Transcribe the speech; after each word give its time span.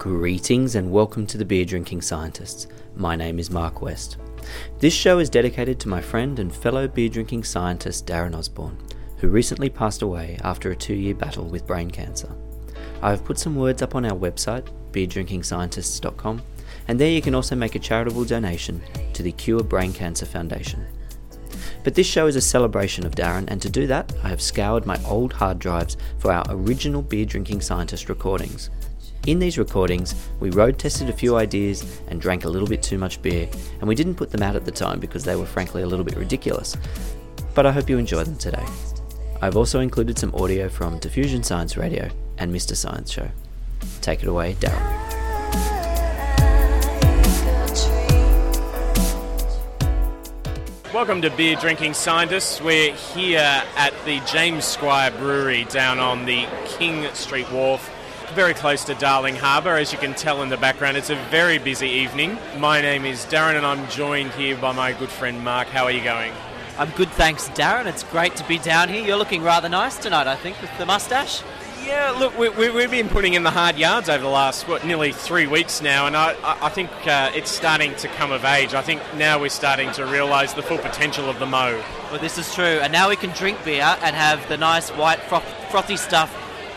Greetings 0.00 0.76
and 0.76 0.90
welcome 0.90 1.26
to 1.26 1.36
the 1.36 1.44
Beer 1.44 1.66
Drinking 1.66 2.00
Scientists. 2.00 2.68
My 2.96 3.16
name 3.16 3.38
is 3.38 3.50
Mark 3.50 3.82
West. 3.82 4.16
This 4.78 4.94
show 4.94 5.18
is 5.18 5.28
dedicated 5.28 5.78
to 5.78 5.90
my 5.90 6.00
friend 6.00 6.38
and 6.38 6.50
fellow 6.50 6.88
beer 6.88 7.10
drinking 7.10 7.44
scientist 7.44 8.06
Darren 8.06 8.34
Osborne, 8.34 8.78
who 9.18 9.28
recently 9.28 9.68
passed 9.68 10.00
away 10.00 10.38
after 10.42 10.70
a 10.70 10.74
two 10.74 10.94
year 10.94 11.14
battle 11.14 11.44
with 11.44 11.66
brain 11.66 11.90
cancer. 11.90 12.34
I 13.02 13.10
have 13.10 13.26
put 13.26 13.38
some 13.38 13.56
words 13.56 13.82
up 13.82 13.94
on 13.94 14.06
our 14.06 14.16
website, 14.16 14.68
beerdrinkingscientists.com, 14.92 16.42
and 16.88 16.98
there 16.98 17.10
you 17.10 17.20
can 17.20 17.34
also 17.34 17.54
make 17.54 17.74
a 17.74 17.78
charitable 17.78 18.24
donation 18.24 18.80
to 19.12 19.22
the 19.22 19.32
Cure 19.32 19.62
Brain 19.62 19.92
Cancer 19.92 20.24
Foundation. 20.24 20.86
But 21.84 21.94
this 21.94 22.06
show 22.06 22.26
is 22.26 22.36
a 22.36 22.40
celebration 22.40 23.04
of 23.04 23.14
Darren, 23.14 23.44
and 23.48 23.60
to 23.60 23.68
do 23.68 23.86
that, 23.88 24.14
I 24.24 24.30
have 24.30 24.40
scoured 24.40 24.86
my 24.86 24.98
old 25.04 25.34
hard 25.34 25.58
drives 25.58 25.98
for 26.16 26.32
our 26.32 26.46
original 26.48 27.02
beer 27.02 27.26
drinking 27.26 27.60
scientist 27.60 28.08
recordings. 28.08 28.70
In 29.26 29.38
these 29.38 29.58
recordings, 29.58 30.14
we 30.40 30.48
road 30.48 30.78
tested 30.78 31.10
a 31.10 31.12
few 31.12 31.36
ideas 31.36 32.00
and 32.08 32.22
drank 32.22 32.46
a 32.46 32.48
little 32.48 32.66
bit 32.66 32.82
too 32.82 32.96
much 32.96 33.20
beer, 33.20 33.50
and 33.78 33.86
we 33.86 33.94
didn't 33.94 34.14
put 34.14 34.30
them 34.30 34.42
out 34.42 34.56
at 34.56 34.64
the 34.64 34.70
time 34.70 34.98
because 34.98 35.24
they 35.24 35.36
were 35.36 35.44
frankly 35.44 35.82
a 35.82 35.86
little 35.86 36.06
bit 36.06 36.16
ridiculous. 36.16 36.74
But 37.54 37.66
I 37.66 37.72
hope 37.72 37.90
you 37.90 37.98
enjoy 37.98 38.24
them 38.24 38.38
today. 38.38 38.64
I've 39.42 39.58
also 39.58 39.80
included 39.80 40.18
some 40.18 40.34
audio 40.34 40.70
from 40.70 40.98
Diffusion 41.00 41.42
Science 41.42 41.76
Radio 41.76 42.08
and 42.38 42.50
Mr. 42.50 42.74
Science 42.74 43.10
Show. 43.10 43.28
Take 44.00 44.22
it 44.22 44.26
away, 44.26 44.54
Darren. 44.54 44.80
Welcome 50.94 51.20
to 51.20 51.30
Beer 51.30 51.56
Drinking 51.56 51.92
Scientists. 51.92 52.62
We're 52.62 52.94
here 52.94 53.62
at 53.76 53.92
the 54.06 54.20
James 54.20 54.64
Squire 54.64 55.10
Brewery 55.10 55.64
down 55.64 55.98
on 55.98 56.24
the 56.24 56.46
King 56.64 57.06
Street 57.12 57.50
Wharf 57.52 57.90
very 58.30 58.54
close 58.54 58.84
to 58.84 58.94
Darling 58.94 59.36
Harbour, 59.36 59.76
as 59.76 59.92
you 59.92 59.98
can 59.98 60.14
tell 60.14 60.42
in 60.42 60.48
the 60.48 60.56
background. 60.56 60.96
It's 60.96 61.10
a 61.10 61.16
very 61.30 61.58
busy 61.58 61.88
evening. 61.88 62.38
My 62.58 62.80
name 62.80 63.04
is 63.04 63.24
Darren, 63.26 63.56
and 63.56 63.66
I'm 63.66 63.88
joined 63.88 64.32
here 64.32 64.56
by 64.56 64.72
my 64.72 64.92
good 64.92 65.08
friend 65.08 65.42
Mark. 65.42 65.68
How 65.68 65.84
are 65.84 65.90
you 65.90 66.02
going? 66.02 66.32
I'm 66.78 66.90
good, 66.90 67.10
thanks, 67.10 67.48
Darren. 67.50 67.86
It's 67.86 68.04
great 68.04 68.36
to 68.36 68.44
be 68.46 68.58
down 68.58 68.88
here. 68.88 69.04
You're 69.04 69.16
looking 69.16 69.42
rather 69.42 69.68
nice 69.68 69.98
tonight, 69.98 70.26
I 70.26 70.36
think, 70.36 70.60
with 70.62 70.70
the 70.78 70.86
mustache. 70.86 71.42
Yeah, 71.84 72.10
look, 72.10 72.38
we, 72.38 72.48
we, 72.50 72.70
we've 72.70 72.90
been 72.90 73.08
putting 73.08 73.34
in 73.34 73.42
the 73.42 73.50
hard 73.50 73.78
yards 73.78 74.08
over 74.08 74.22
the 74.22 74.28
last, 74.28 74.68
what, 74.68 74.84
nearly 74.84 75.12
three 75.12 75.46
weeks 75.46 75.80
now, 75.80 76.06
and 76.06 76.16
I, 76.16 76.36
I 76.44 76.68
think 76.68 76.90
uh, 77.06 77.32
it's 77.34 77.50
starting 77.50 77.94
to 77.96 78.08
come 78.08 78.32
of 78.32 78.44
age. 78.44 78.74
I 78.74 78.82
think 78.82 79.02
now 79.16 79.40
we're 79.40 79.48
starting 79.48 79.90
to 79.92 80.04
realise 80.04 80.52
the 80.52 80.62
full 80.62 80.78
potential 80.78 81.28
of 81.28 81.38
the 81.38 81.46
Mo. 81.46 81.82
Well, 82.10 82.20
this 82.20 82.38
is 82.38 82.54
true, 82.54 82.64
and 82.64 82.92
now 82.92 83.08
we 83.08 83.16
can 83.16 83.30
drink 83.30 83.64
beer 83.64 83.96
and 84.02 84.14
have 84.14 84.46
the 84.48 84.56
nice 84.56 84.90
white 84.90 85.20
froth- 85.20 85.70
frothy 85.70 85.96
stuff 85.96 86.30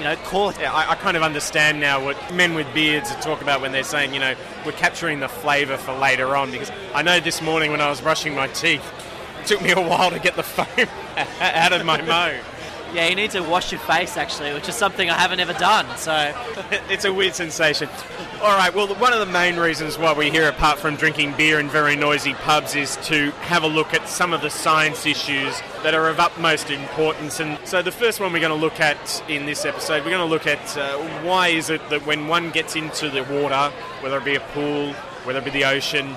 you 0.04 0.10
know, 0.10 0.16
caught. 0.24 0.60
Yeah, 0.60 0.74
I, 0.74 0.92
I, 0.92 0.96
kind 0.96 1.16
of 1.16 1.24
understand 1.24 1.80
now 1.80 2.04
what 2.04 2.34
men 2.34 2.56
with 2.56 2.72
beards 2.74 3.10
talk 3.24 3.42
about 3.42 3.62
when 3.62 3.72
they're 3.72 3.86
saying, 3.86 4.14
you 4.14 4.20
know, 4.20 4.36
we're 4.66 4.74
capturing 4.74 5.22
the 5.22 5.30
flavour 5.30 5.78
for 5.78 5.94
later 5.94 6.36
on. 6.36 6.52
Because 6.52 6.72
I 6.94 7.04
know 7.04 7.22
this 7.22 7.42
morning 7.42 7.72
when 7.72 7.80
I 7.80 7.90
was 7.90 8.02
brushing 8.02 8.36
my 8.36 8.48
teeth, 8.48 8.84
it 9.40 9.48
took 9.48 9.62
me 9.62 9.72
a 9.72 9.80
while 9.80 10.10
to 10.10 10.20
get 10.20 10.36
the 10.36 10.44
foam 10.44 10.88
out 11.40 11.72
of 11.72 11.86
my 11.86 12.02
mo. 12.02 12.38
Yeah, 12.94 13.08
you 13.08 13.16
need 13.16 13.32
to 13.32 13.42
wash 13.42 13.72
your 13.72 13.82
face 13.82 14.18
actually, 14.18 14.54
which 14.54 14.70
is 14.70 14.76
something 14.76 15.10
I 15.10 15.18
haven't 15.18 15.40
ever 15.40 15.54
done. 15.54 15.86
So 15.98 16.14
it's 16.90 17.06
a 17.06 17.12
weird 17.12 17.34
sensation. 17.34 17.90
All 18.44 18.56
right. 18.56 18.74
Well, 18.74 18.94
one 18.96 19.14
of 19.14 19.20
the 19.20 19.26
main 19.26 19.58
reasons 19.58 19.98
why 19.98 20.14
we're 20.14 20.32
here, 20.32 20.48
apart 20.48 20.78
from 20.78 20.96
drinking 20.96 21.34
beer 21.36 21.60
in 21.60 21.70
very 21.70 21.96
noisy 21.96 22.34
pubs, 22.36 22.76
is 22.76 22.98
to 23.04 23.32
have 23.32 23.64
a 23.64 23.68
look 23.68 23.96
at 23.96 24.08
some 24.08 24.32
of 24.32 24.42
the 24.42 24.50
science 24.50 25.08
issues 25.08 25.60
that 25.82 25.96
are 25.96 26.08
of 26.08 26.20
utmost 26.20 26.70
importance. 26.70 27.40
And 27.40 27.58
so, 27.68 27.82
the 27.82 27.92
first 27.92 28.20
one 28.20 28.32
we're 28.32 28.40
going 28.40 28.50
to 28.52 28.56
look 28.56 28.80
at 28.80 29.24
in 29.28 29.48
this 29.48 29.66
episode, 29.66 30.04
we're 30.04 30.12
going 30.12 30.28
to 30.28 30.32
look 30.32 30.46
at 30.46 30.78
uh, 30.78 30.98
why 31.24 31.48
is 31.48 31.72
it 31.72 31.90
that 31.90 32.06
when 32.06 32.28
one 32.28 32.52
gets 32.52 32.76
into 32.76 33.10
the 33.10 33.24
water, 33.24 33.74
whether 34.02 34.18
it 34.18 34.26
be 34.26 34.36
a 34.36 34.40
pool, 34.40 34.94
whether 35.24 35.40
it 35.40 35.46
be 35.46 35.52
the 35.52 35.66
ocean, 35.66 36.16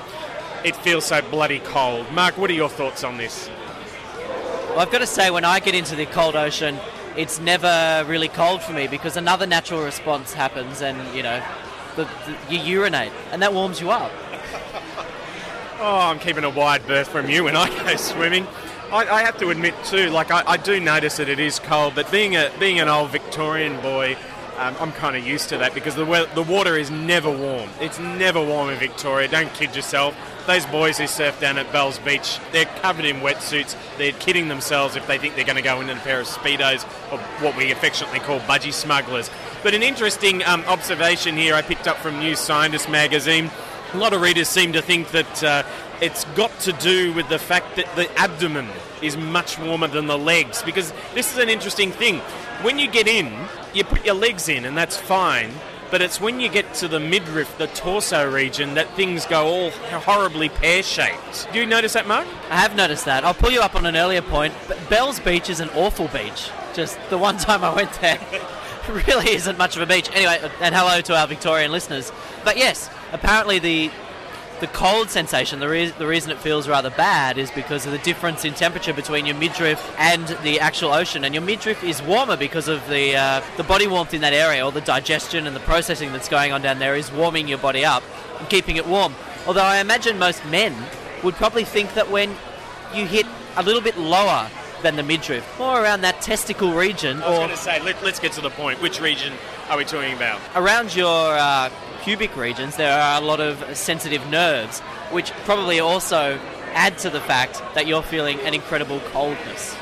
it 0.63 0.77
feels 0.77 1.07
so 1.07 1.23
bloody 1.23 1.61
cold. 1.61 2.11
Mark, 2.13 2.37
what 2.37 2.51
are 2.51 2.55
your 2.55 2.69
thoughts 2.69 3.03
on 3.03 3.17
this? 3.17 3.49
Well, 4.77 4.85
I've 4.85 4.93
got 4.93 4.99
to 4.99 5.07
say, 5.07 5.31
when 5.31 5.47
I 5.47 5.59
get 5.59 5.75
into 5.75 5.97
the 5.97 6.05
cold 6.05 6.37
ocean, 6.37 6.79
it's 7.17 7.41
never 7.41 8.05
really 8.07 8.29
cold 8.29 8.61
for 8.61 8.75
me 8.75 8.87
because 8.87 9.17
another 9.17 9.47
natural 9.47 9.83
response 9.83 10.35
happens, 10.35 10.83
and 10.83 11.17
you 11.17 11.23
know, 11.23 11.43
the, 11.97 12.05
the, 12.05 12.55
you 12.55 12.61
urinate, 12.61 13.11
and 13.33 13.41
that 13.41 13.55
warms 13.55 13.81
you 13.81 13.91
up. 13.91 14.13
oh, 15.81 15.99
I'm 15.99 16.19
keeping 16.19 16.45
a 16.45 16.51
wide 16.51 16.87
berth 16.87 17.09
from 17.09 17.31
you 17.31 17.45
when 17.45 17.57
I 17.57 17.71
go 17.71 17.97
swimming. 17.97 18.47
I, 18.93 19.07
I 19.07 19.23
have 19.23 19.39
to 19.39 19.49
admit 19.49 19.75
too, 19.83 20.11
like 20.11 20.31
I, 20.31 20.43
I, 20.47 20.57
do 20.59 20.79
notice 20.79 21.17
that 21.17 21.31
it 21.31 21.41
is 21.41 21.59
cold, 21.59 21.95
but 21.95 22.13
being 22.13 22.37
a 22.37 22.53
being 22.61 22.79
an 22.79 22.89
old 22.89 23.09
Victorian 23.13 23.81
boy, 23.81 24.19
um, 24.59 24.75
I'm 24.81 24.93
kind 24.93 25.17
of 25.17 25.27
used 25.27 25.49
to 25.51 25.59
that 25.59 25.75
because 25.75 25.95
the 25.95 26.29
the 26.35 26.43
water 26.43 26.77
is 26.77 26.91
never 26.91 27.31
warm. 27.31 27.69
It's 27.81 27.99
never 27.99 28.43
warm 28.43 28.71
in 28.71 28.79
Victoria. 28.79 29.29
Don't 29.29 29.53
kid 29.55 29.77
yourself. 29.77 30.17
Those 30.47 30.65
boys 30.67 30.99
who 30.99 31.07
surf 31.07 31.41
down 31.41 31.59
at 31.59 31.71
Bells 31.73 31.99
Beach, 31.99 32.39
they're 32.53 32.67
covered 32.67 33.05
in 33.05 33.17
wetsuits. 33.17 33.77
They're 33.99 34.13
kidding 34.13 34.49
themselves 34.49 34.95
if 34.95 35.07
they 35.07 35.19
think 35.19 35.35
they're 35.35 35.45
going 35.45 35.57
to 35.57 35.63
go 35.63 35.81
in 35.81 35.91
a 35.91 35.97
pair 35.97 36.21
of 36.21 36.27
speedos 36.27 36.85
or 37.13 37.19
what 37.45 37.57
we 37.57 37.73
affectionately 37.73 38.21
call 38.21 38.39
budgie 38.41 38.73
smugglers. 38.73 39.29
But 39.63 39.75
an 39.75 39.83
interesting 39.83 40.45
um, 40.45 40.63
observation 40.67 41.37
here 41.37 41.55
I 41.55 41.63
picked 41.63 41.89
up 41.89 41.97
from 41.97 42.19
New 42.21 42.37
Scientist 42.37 42.89
magazine. 42.89 43.51
A 43.93 43.97
lot 43.97 44.13
of 44.13 44.21
readers 44.21 44.49
seem 44.49 44.73
to 44.75 44.83
think 44.83 45.11
that 45.11 45.43
uh, 45.43 45.63
it's 46.01 46.25
got 46.37 46.57
to 46.61 46.73
do 46.73 47.13
with 47.13 47.29
the 47.29 47.39
fact 47.39 47.77
that 47.77 47.95
the 47.97 48.11
abdomen 48.19 48.69
is 49.03 49.17
much 49.17 49.59
warmer 49.59 49.89
than 49.89 50.07
the 50.07 50.19
legs 50.19 50.63
because 50.63 50.93
this 51.15 51.33
is 51.33 51.39
an 51.39 51.49
interesting 51.49 51.91
thing. 51.91 52.19
When 52.63 52.79
you 52.79 52.89
get 52.91 53.09
in, 53.09 53.33
you 53.77 53.85
put 53.85 54.05
your 54.05 54.15
legs 54.15 54.49
in, 54.49 54.65
and 54.65 54.77
that's 54.77 54.97
fine. 54.97 55.51
But 55.91 56.03
it's 56.03 56.21
when 56.21 56.41
you 56.41 56.49
get 56.49 56.75
to 56.75 56.89
the 56.89 56.99
midriff, 56.99 57.57
the 57.59 57.69
torso 57.69 58.29
region, 58.29 58.75
that 58.75 58.91
things 58.95 59.25
go 59.25 59.47
all 59.47 59.71
horribly 60.01 60.49
pear 60.49 60.83
shaped. 60.83 61.49
Do 61.53 61.61
you 61.61 61.67
notice 61.67 61.93
that, 61.93 62.09
Mark? 62.09 62.27
I 62.51 62.57
have 62.57 62.75
noticed 62.75 63.05
that. 63.05 63.25
I'll 63.25 63.35
pull 63.35 63.53
you 63.53 63.61
up 63.61 63.77
on 63.77 63.87
an 63.87 63.97
earlier 63.97 64.23
point. 64.23 64.53
But 64.67 64.79
Bell's 64.91 65.21
Beach 65.21 65.49
is 65.49 65.61
an 65.61 65.69
awful 65.71 66.09
beach. 66.09 66.51
Just 66.75 66.99
the 67.09 67.19
one 67.19 67.37
time 67.39 67.63
I 67.63 67.73
went 67.73 67.93
there. 68.01 68.19
really 68.89 69.31
isn't 69.31 69.59
much 69.59 69.77
of 69.77 69.83
a 69.83 69.87
beach. 69.87 70.11
Anyway, 70.13 70.39
and 70.61 70.75
hello 70.75 71.01
to 71.03 71.17
our 71.17 71.27
Victorian 71.27 71.71
listeners. 71.71 72.11
But 72.45 72.57
yes, 72.57 72.91
apparently 73.13 73.59
the 73.59 73.91
the 74.61 74.67
cold 74.69 75.11
sensation, 75.11 75.61
the, 75.61 75.69
re- 75.69 75.91
the 75.91 76.07
reason 76.07 76.31
it 76.31 76.39
feels 76.39 76.69
rather 76.69 76.91
bad 76.91 77.37
is 77.37 77.51
because 77.51 77.85
of 77.85 77.93
the 77.93 77.99
difference 77.99 78.45
in 78.45 78.55
temperature 78.55 78.95
between 78.95 79.27
your 79.27 79.37
midriff 79.37 79.95
and 79.99 80.27
the 80.43 80.61
actual 80.61 80.93
ocean. 80.93 81.25
And 81.25 81.35
your 81.35 81.43
midriff 81.43 81.85
is 81.85 82.01
warmer 82.03 82.37
because 82.37 82.69
of 82.69 82.87
the 82.89 83.17
uh, 83.17 83.43
the 83.57 83.65
body 83.65 83.87
warmth 83.87 84.15
in 84.15 84.23
that 84.23 84.33
area, 84.33 84.65
or 84.65 84.73
the 84.73 84.81
digestion 84.81 85.47
and 85.47 85.55
the 85.55 85.61
processing 85.61 86.13
that's 86.13 86.29
going 86.29 86.53
on 86.53 86.63
down 86.63 86.79
there 86.79 86.97
is 86.97 87.13
warming 87.13 87.49
your 87.49 87.59
body 87.59 87.85
up 87.85 88.03
and 88.39 88.49
keeping 88.49 88.77
it 88.77 88.87
warm. 88.87 89.15
Although 89.47 89.63
I 89.63 89.79
imagine 89.79 90.19
most 90.19 90.45
men 90.47 90.75
would 91.23 91.35
probably 91.35 91.65
think 91.65 91.95
that 91.95 92.11
when 92.11 92.35
you 92.95 93.07
hit 93.07 93.27
a 93.57 93.63
little 93.63 93.83
bit 93.83 93.99
lower 93.99 94.51
than 94.83 94.97
the 94.97 95.03
midriff, 95.03 95.59
more 95.59 95.83
around 95.83 96.03
that 96.03 96.21
testicle 96.21 96.73
region. 96.73 97.23
I 97.23 97.29
was 97.29 97.39
going 97.39 97.51
to 97.51 97.57
say, 97.57 97.81
let, 97.83 98.03
us 98.03 98.21
get 98.21 98.33
to 98.33 98.41
the 98.41 98.51
point. 98.51 98.81
Which 98.81 99.01
region 99.01 99.33
are 99.69 99.77
we 99.77 99.85
talking 99.85 100.13
about? 100.13 100.41
Around 100.55 100.95
your 100.95 101.37
uh, 101.37 101.71
pubic 102.03 102.37
regions, 102.37 102.77
there 102.77 102.99
are 102.99 103.21
a 103.21 103.25
lot 103.25 103.41
of 103.41 103.77
sensitive 103.77 104.27
nerves, 104.29 104.81
which 105.11 105.33
probably 105.45 105.81
also 105.81 106.39
add 106.73 106.99
to 106.99 107.11
the 107.11 107.21
fact 107.21 107.63
that 107.75 107.87
you're 107.87 108.03
feeling 108.03 108.39
an 108.41 108.55
incredible 108.55 109.01
coldness. 109.13 109.75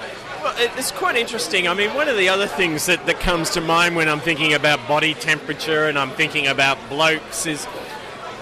Well, 0.43 0.55
it's 0.59 0.93
quite 0.93 1.17
interesting. 1.17 1.67
I 1.69 1.75
mean, 1.75 1.95
one 1.95 2.09
of 2.09 2.17
the 2.17 2.29
other 2.29 2.47
things 2.47 2.87
that, 2.87 3.07
that 3.07 3.19
comes 3.19 3.51
to 3.51 3.61
mind 3.61 3.97
when 3.97 4.09
I'm 4.09 4.21
thinking 4.21 4.53
about 4.53 4.87
body 4.87 5.15
temperature 5.15 5.87
and 5.87 5.99
I'm 5.99 6.11
thinking 6.11 6.47
about 6.47 6.79
blokes 6.91 7.47
is 7.47 7.67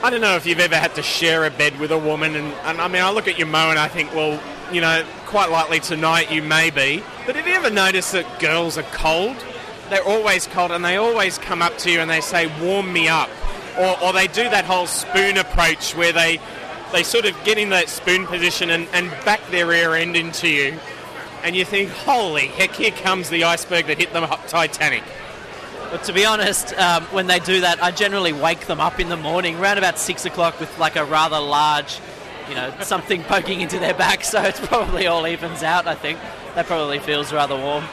I 0.03 0.11
don't 0.11 0.21
know 0.21 0.35
if 0.35 0.45
you've 0.47 0.59
ever 0.59 0.75
had 0.75 0.97
to 0.97 1.03
share 1.03 1.45
a 1.45 1.51
bed 1.51 1.79
with 1.79 1.93
a 1.93 1.99
woman, 1.99 2.35
and, 2.35 2.53
and 2.65 2.81
I 2.81 2.89
mean, 2.89 3.03
I 3.03 3.11
look 3.13 3.29
at 3.29 3.39
your 3.39 3.47
Mo 3.47 3.71
and 3.71 3.79
I 3.79 3.87
think, 3.87 4.13
well, 4.13 4.41
you 4.73 4.81
know, 4.81 5.05
quite 5.27 5.51
likely 5.51 5.81
tonight 5.81 6.31
you 6.33 6.43
may 6.43 6.71
be. 6.71 7.03
But 7.27 7.37
have 7.37 7.47
you 7.47 7.55
ever 7.55 7.71
noticed 7.71 8.13
that 8.13 8.41
girls 8.41 8.79
are 8.79 8.83
cold? 8.85 9.37
They're 9.91 10.05
always 10.05 10.47
cold 10.47 10.71
and 10.71 10.85
they 10.85 10.97
always 10.97 11.39
come 11.39 11.63
up 11.63 11.77
to 11.79 11.91
you 11.91 12.01
and 12.01 12.11
they 12.11 12.21
say, 12.21 12.47
warm 12.65 12.93
me 12.93 13.09
up 13.09 13.29
or, 13.79 14.03
or 14.03 14.13
they 14.13 14.27
do 14.27 14.45
that 14.45 14.65
whole 14.65 14.87
spoon 14.87 15.39
approach 15.39 15.95
where 15.97 16.13
they 16.13 16.41
they 16.93 17.03
sort 17.03 17.25
of 17.25 17.35
get 17.43 17.57
in 17.57 17.71
that 17.71 17.89
spoon 17.89 18.27
position 18.27 18.69
and, 18.69 18.87
and 18.93 19.11
back 19.25 19.41
their 19.51 19.67
rear 19.67 19.95
end 19.95 20.15
into 20.15 20.47
you, 20.47 20.79
and 21.43 21.57
you 21.57 21.65
think, 21.65 21.89
holy 21.91 22.49
heck, 22.49 22.73
here 22.73 22.91
comes 22.91 23.31
the 23.31 23.45
iceberg 23.45 23.87
that 23.87 23.99
hit 23.99 24.13
the 24.13 24.21
Titanic. 24.21 25.03
But 25.91 26.05
to 26.05 26.13
be 26.13 26.27
honest, 26.27 26.75
um, 26.75 27.05
when 27.05 27.27
they 27.27 27.39
do 27.39 27.63
that, 27.63 27.83
I 27.83 27.93
generally 27.93 28.35
wake 28.35 28.67
them 28.67 28.79
up 28.79 29.01
in 29.01 29.09
the 29.09 29.17
morning, 29.17 29.57
around 29.57 29.79
about 29.79 29.99
six 29.99 30.27
o'clock, 30.27 30.61
with 30.61 30.79
like 30.79 30.97
a 30.97 31.05
rather 31.07 31.41
large, 31.41 31.99
you 32.49 32.55
know, 32.55 32.73
something 32.81 33.23
poking 33.35 33.61
into 33.61 33.79
their 33.79 33.95
back. 33.95 34.25
So 34.25 34.43
it's 34.43 34.61
probably 34.61 35.07
all 35.07 35.27
evens 35.27 35.63
out. 35.63 35.87
I 35.87 35.95
think 35.95 36.19
that 36.55 36.67
probably 36.67 36.99
feels 36.99 37.33
rather 37.33 37.57
warm. 37.57 37.85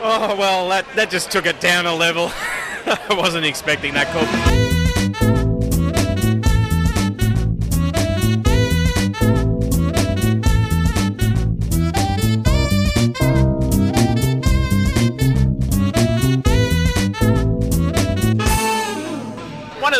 Oh 0.00 0.36
well, 0.36 0.68
that 0.68 0.86
that 0.96 1.10
just 1.10 1.30
took 1.30 1.46
it 1.46 1.60
down 1.60 1.86
a 1.86 1.94
level. 1.94 2.30
I 2.86 3.14
wasn't 3.16 3.46
expecting 3.46 3.94
that 3.94 4.08
call. 4.08 4.73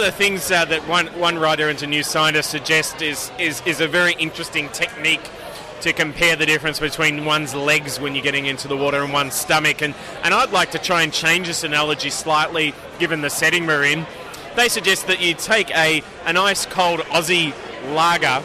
The 0.04 0.12
things 0.12 0.50
uh, 0.50 0.66
that 0.66 0.86
one, 0.86 1.06
one 1.18 1.38
writer 1.38 1.70
into 1.70 1.86
New 1.86 2.02
Scientist 2.02 2.50
suggest 2.50 3.00
is, 3.00 3.32
is, 3.38 3.62
is 3.64 3.80
a 3.80 3.88
very 3.88 4.12
interesting 4.18 4.68
technique 4.68 5.30
to 5.80 5.94
compare 5.94 6.36
the 6.36 6.44
difference 6.44 6.78
between 6.78 7.24
one's 7.24 7.54
legs 7.54 7.98
when 7.98 8.14
you're 8.14 8.22
getting 8.22 8.44
into 8.44 8.68
the 8.68 8.76
water 8.76 9.02
and 9.02 9.14
one's 9.14 9.32
stomach. 9.32 9.80
And, 9.80 9.94
and 10.22 10.34
I'd 10.34 10.50
like 10.50 10.72
to 10.72 10.78
try 10.78 11.00
and 11.00 11.10
change 11.10 11.46
this 11.46 11.64
analogy 11.64 12.10
slightly 12.10 12.74
given 12.98 13.22
the 13.22 13.30
setting 13.30 13.66
we're 13.66 13.84
in. 13.84 14.06
They 14.56 14.68
suggest 14.68 15.06
that 15.06 15.22
you 15.22 15.32
take 15.32 15.70
a, 15.70 16.02
an 16.26 16.36
ice 16.36 16.66
cold 16.66 17.00
Aussie 17.00 17.54
lager 17.94 18.44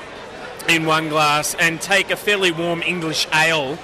in 0.70 0.86
one 0.86 1.10
glass 1.10 1.56
and 1.56 1.82
take 1.82 2.10
a 2.10 2.16
fairly 2.16 2.54
warm 2.54 2.82
English 2.84 3.28
ale 3.34 3.78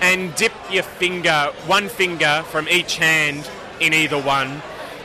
and 0.00 0.34
dip 0.34 0.52
your 0.72 0.82
finger, 0.82 1.52
one 1.66 1.88
finger 1.88 2.42
from 2.48 2.68
each 2.68 2.96
hand 2.96 3.48
in 3.78 3.94
either 3.94 4.20
one, 4.20 4.60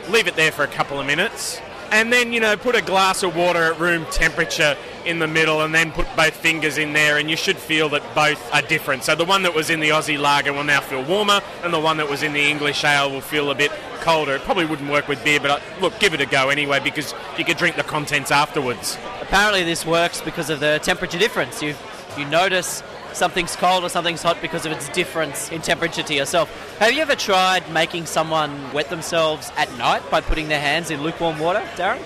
leave 0.08 0.26
it 0.26 0.34
there 0.34 0.50
for 0.50 0.64
a 0.64 0.68
couple 0.68 0.98
of 0.98 1.06
minutes, 1.06 1.60
and 1.92 2.10
then, 2.10 2.32
you 2.32 2.40
know, 2.40 2.56
put 2.56 2.74
a 2.74 2.80
glass 2.80 3.22
of 3.22 3.36
water 3.36 3.62
at 3.64 3.78
room 3.78 4.06
temperature 4.10 4.76
in 5.04 5.18
the 5.18 5.28
middle 5.28 5.60
and 5.60 5.74
then 5.74 5.92
put 5.92 6.06
both 6.16 6.34
fingers 6.34 6.78
in 6.78 6.94
there 6.94 7.18
and 7.18 7.28
you 7.28 7.36
should 7.36 7.58
feel 7.58 7.90
that 7.90 8.02
both 8.14 8.52
are 8.54 8.62
different. 8.62 9.04
So 9.04 9.14
the 9.14 9.26
one 9.26 9.42
that 9.42 9.54
was 9.54 9.68
in 9.68 9.80
the 9.80 9.90
Aussie 9.90 10.18
lager 10.18 10.54
will 10.54 10.64
now 10.64 10.80
feel 10.80 11.04
warmer 11.04 11.42
and 11.62 11.72
the 11.72 11.78
one 11.78 11.98
that 11.98 12.08
was 12.08 12.22
in 12.22 12.32
the 12.32 12.40
English 12.40 12.82
ale 12.82 13.10
will 13.10 13.20
feel 13.20 13.50
a 13.50 13.54
bit 13.54 13.70
colder. 14.00 14.34
It 14.34 14.42
probably 14.42 14.64
wouldn't 14.64 14.90
work 14.90 15.06
with 15.06 15.22
beer, 15.22 15.38
but 15.38 15.50
uh, 15.50 15.60
look, 15.82 15.98
give 15.98 16.14
it 16.14 16.20
a 16.22 16.26
go 16.26 16.48
anyway 16.48 16.80
because 16.80 17.14
you 17.36 17.44
could 17.44 17.58
drink 17.58 17.76
the 17.76 17.82
contents 17.82 18.30
afterwards. 18.30 18.96
Apparently, 19.20 19.62
this 19.62 19.84
works 19.84 20.22
because 20.22 20.48
of 20.48 20.60
the 20.60 20.80
temperature 20.82 21.18
difference. 21.18 21.62
You 21.62 21.74
you 22.16 22.26
notice 22.26 22.82
something's 23.14 23.56
cold 23.56 23.84
or 23.84 23.88
something's 23.88 24.22
hot 24.22 24.40
because 24.40 24.66
of 24.66 24.72
its 24.72 24.88
difference 24.90 25.50
in 25.50 25.60
temperature 25.60 26.02
to 26.02 26.14
yourself. 26.14 26.78
Have 26.78 26.92
you 26.92 27.00
ever 27.00 27.14
tried 27.14 27.70
making 27.72 28.06
someone 28.06 28.72
wet 28.72 28.90
themselves 28.90 29.50
at 29.56 29.70
night 29.78 30.02
by 30.10 30.20
putting 30.20 30.48
their 30.48 30.60
hands 30.60 30.90
in 30.90 31.02
lukewarm 31.02 31.38
water, 31.38 31.60
Darren? 31.76 32.02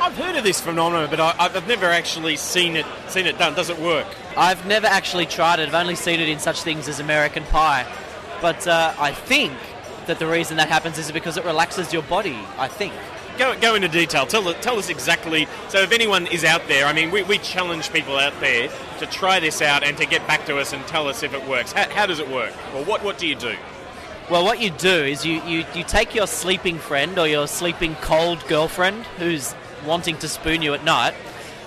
I've 0.00 0.16
heard 0.16 0.36
of 0.36 0.44
this 0.44 0.60
phenomenon, 0.60 1.08
but 1.10 1.18
I, 1.18 1.34
I've 1.38 1.66
never 1.66 1.86
actually 1.86 2.36
seen 2.36 2.76
it 2.76 2.86
seen 3.08 3.26
it 3.26 3.36
done. 3.36 3.54
Does 3.54 3.68
it 3.68 3.78
work? 3.78 4.06
I've 4.36 4.64
never 4.66 4.86
actually 4.86 5.26
tried 5.26 5.58
it. 5.58 5.68
I've 5.68 5.74
only 5.74 5.96
seen 5.96 6.20
it 6.20 6.28
in 6.28 6.38
such 6.38 6.62
things 6.62 6.88
as 6.88 7.00
American 7.00 7.42
Pie. 7.44 7.84
But 8.40 8.66
uh, 8.68 8.94
I 8.98 9.12
think 9.12 9.54
that 10.06 10.20
the 10.20 10.26
reason 10.26 10.56
that 10.58 10.68
happens 10.68 10.98
is 10.98 11.10
because 11.10 11.36
it 11.36 11.44
relaxes 11.44 11.92
your 11.92 12.02
body. 12.02 12.38
I 12.56 12.68
think. 12.68 12.92
Go, 13.38 13.58
go 13.60 13.76
into 13.76 13.86
detail. 13.86 14.26
Tell, 14.26 14.52
tell 14.54 14.78
us 14.78 14.88
exactly. 14.88 15.46
So, 15.68 15.80
if 15.80 15.92
anyone 15.92 16.26
is 16.26 16.44
out 16.44 16.66
there, 16.66 16.86
I 16.86 16.92
mean, 16.92 17.12
we, 17.12 17.22
we 17.22 17.38
challenge 17.38 17.92
people 17.92 18.16
out 18.16 18.38
there 18.40 18.68
to 18.98 19.06
try 19.06 19.38
this 19.38 19.62
out 19.62 19.84
and 19.84 19.96
to 19.98 20.06
get 20.06 20.26
back 20.26 20.44
to 20.46 20.58
us 20.58 20.72
and 20.72 20.84
tell 20.88 21.06
us 21.06 21.22
if 21.22 21.32
it 21.32 21.48
works. 21.48 21.70
How, 21.70 21.88
how 21.88 22.06
does 22.06 22.18
it 22.18 22.28
work? 22.28 22.52
Or 22.74 22.84
what, 22.84 23.04
what 23.04 23.16
do 23.16 23.28
you 23.28 23.36
do? 23.36 23.54
Well, 24.28 24.44
what 24.44 24.60
you 24.60 24.70
do 24.70 24.90
is 24.90 25.24
you, 25.24 25.40
you, 25.44 25.64
you 25.72 25.84
take 25.84 26.14
your 26.14 26.26
sleeping 26.26 26.78
friend 26.78 27.16
or 27.16 27.28
your 27.28 27.46
sleeping 27.46 27.94
cold 27.96 28.44
girlfriend 28.48 29.04
who's 29.18 29.54
wanting 29.86 30.18
to 30.18 30.28
spoon 30.28 30.60
you 30.60 30.74
at 30.74 30.84
night, 30.84 31.14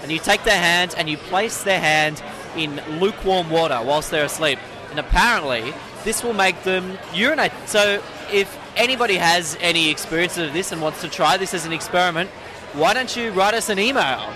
and 0.04 0.12
you 0.12 0.20
take 0.20 0.44
their 0.44 0.60
hand 0.60 0.94
and 0.98 1.10
you 1.10 1.18
place 1.18 1.64
their 1.64 1.80
hand 1.80 2.22
in 2.58 2.82
lukewarm 3.00 3.50
water 3.50 3.80
whilst 3.82 4.12
they're 4.12 4.26
asleep. 4.26 4.60
And 4.90 5.00
apparently, 5.00 5.74
this 6.04 6.22
will 6.22 6.34
make 6.34 6.64
them 6.64 6.98
urinate. 7.14 7.54
So, 7.66 8.04
if 8.32 8.58
anybody 8.76 9.16
has 9.16 9.58
any 9.62 9.90
experience 9.90 10.38
of 10.38 10.54
this 10.54 10.72
and 10.72 10.82
wants 10.82 11.02
to 11.02 11.10
try 11.10 11.38
this 11.38 11.54
as 11.54 11.66
an 11.66 11.74
experiment, 11.74 12.30
why 12.74 12.94
don't 12.94 13.16
you 13.16 13.32
write 13.32 13.54
us 13.54 13.70
an 13.70 13.80
email? 13.80 14.34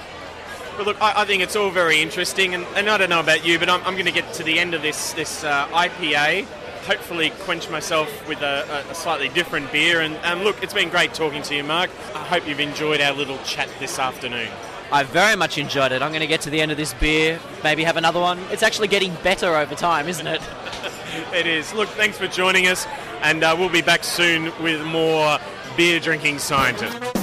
Well, 0.75 0.85
look, 0.85 1.01
I, 1.01 1.21
I 1.21 1.25
think 1.25 1.41
it's 1.41 1.55
all 1.55 1.69
very 1.69 2.01
interesting, 2.01 2.53
and, 2.53 2.65
and, 2.75 2.89
I 2.89 2.97
don't 2.97 3.09
know 3.09 3.21
about 3.21 3.45
you, 3.45 3.57
but 3.57 3.69
I'm, 3.69 3.81
I'm 3.85 3.93
going 3.93 4.05
to 4.05 4.11
get 4.11 4.33
to 4.33 4.43
the 4.43 4.59
end 4.59 4.73
of 4.73 4.81
this 4.81 5.13
this 5.13 5.43
uh, 5.45 5.67
IPA. 5.69 6.45
Hopefully, 6.85 7.31
quench 7.41 7.69
myself 7.69 8.27
with 8.27 8.41
a, 8.41 8.85
a, 8.89 8.93
slightly 8.93 9.29
different 9.29 9.71
beer. 9.71 10.01
And 10.01 10.17
um, 10.25 10.43
look, 10.43 10.61
it's 10.61 10.73
been 10.73 10.89
great 10.89 11.13
talking 11.13 11.41
to 11.43 11.55
you, 11.55 11.63
Mark. 11.63 11.89
I 12.13 12.19
hope 12.25 12.47
you've 12.47 12.59
enjoyed 12.59 13.01
our 13.01 13.13
little 13.13 13.37
chat 13.39 13.69
this 13.79 13.97
afternoon. 13.97 14.49
I 14.91 15.03
very 15.03 15.35
much 15.35 15.57
enjoyed 15.57 15.91
it. 15.91 16.01
I'm 16.01 16.11
going 16.11 16.21
to 16.21 16.27
get 16.27 16.41
to 16.41 16.49
the 16.49 16.61
end 16.61 16.71
of 16.71 16.77
this 16.77 16.93
beer, 16.93 17.39
maybe 17.63 17.83
have 17.83 17.97
another 17.97 18.19
one. 18.19 18.39
It's 18.51 18.61
actually 18.61 18.87
getting 18.87 19.15
better 19.23 19.55
over 19.55 19.73
time, 19.73 20.07
isn't 20.07 20.27
it? 20.27 20.41
it 21.33 21.47
is. 21.47 21.73
Look, 21.73 21.89
thanks 21.89 22.17
for 22.17 22.27
joining 22.27 22.67
us, 22.67 22.85
and 23.25 23.43
uh, 23.43 23.55
we'll 23.57 23.69
be 23.69 23.81
back 23.81 24.03
soon 24.03 24.53
with 24.61 24.85
more 24.85 25.39
beer 25.75 25.99
drinking 25.99 26.37
scientists. 26.37 27.14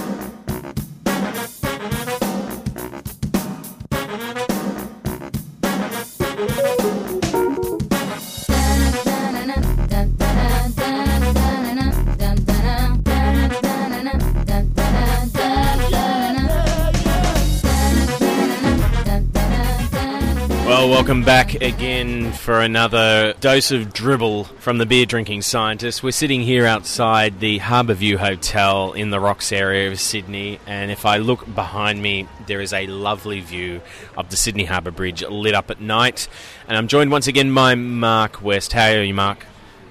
Well, 20.72 20.88
welcome 20.88 21.22
back 21.22 21.60
again 21.60 22.32
for 22.32 22.58
another 22.58 23.34
dose 23.40 23.72
of 23.72 23.92
dribble 23.92 24.44
from 24.44 24.78
the 24.78 24.86
beer 24.86 25.04
drinking 25.04 25.42
scientist. 25.42 26.02
We're 26.02 26.12
sitting 26.12 26.40
here 26.40 26.64
outside 26.64 27.40
the 27.40 27.58
Harbourview 27.58 28.16
Hotel 28.16 28.94
in 28.94 29.10
the 29.10 29.20
Rocks 29.20 29.52
area 29.52 29.92
of 29.92 30.00
Sydney, 30.00 30.60
and 30.66 30.90
if 30.90 31.04
I 31.04 31.18
look 31.18 31.44
behind 31.54 32.00
me, 32.00 32.26
there 32.46 32.62
is 32.62 32.72
a 32.72 32.86
lovely 32.86 33.40
view 33.40 33.82
of 34.16 34.30
the 34.30 34.36
Sydney 34.36 34.64
Harbour 34.64 34.90
Bridge 34.90 35.22
lit 35.22 35.54
up 35.54 35.70
at 35.70 35.82
night. 35.82 36.26
And 36.66 36.78
I'm 36.78 36.88
joined 36.88 37.10
once 37.10 37.26
again 37.26 37.52
by 37.52 37.74
Mark 37.74 38.40
West. 38.40 38.72
How 38.72 38.92
are 38.92 39.02
you, 39.02 39.12
Mark? 39.12 39.44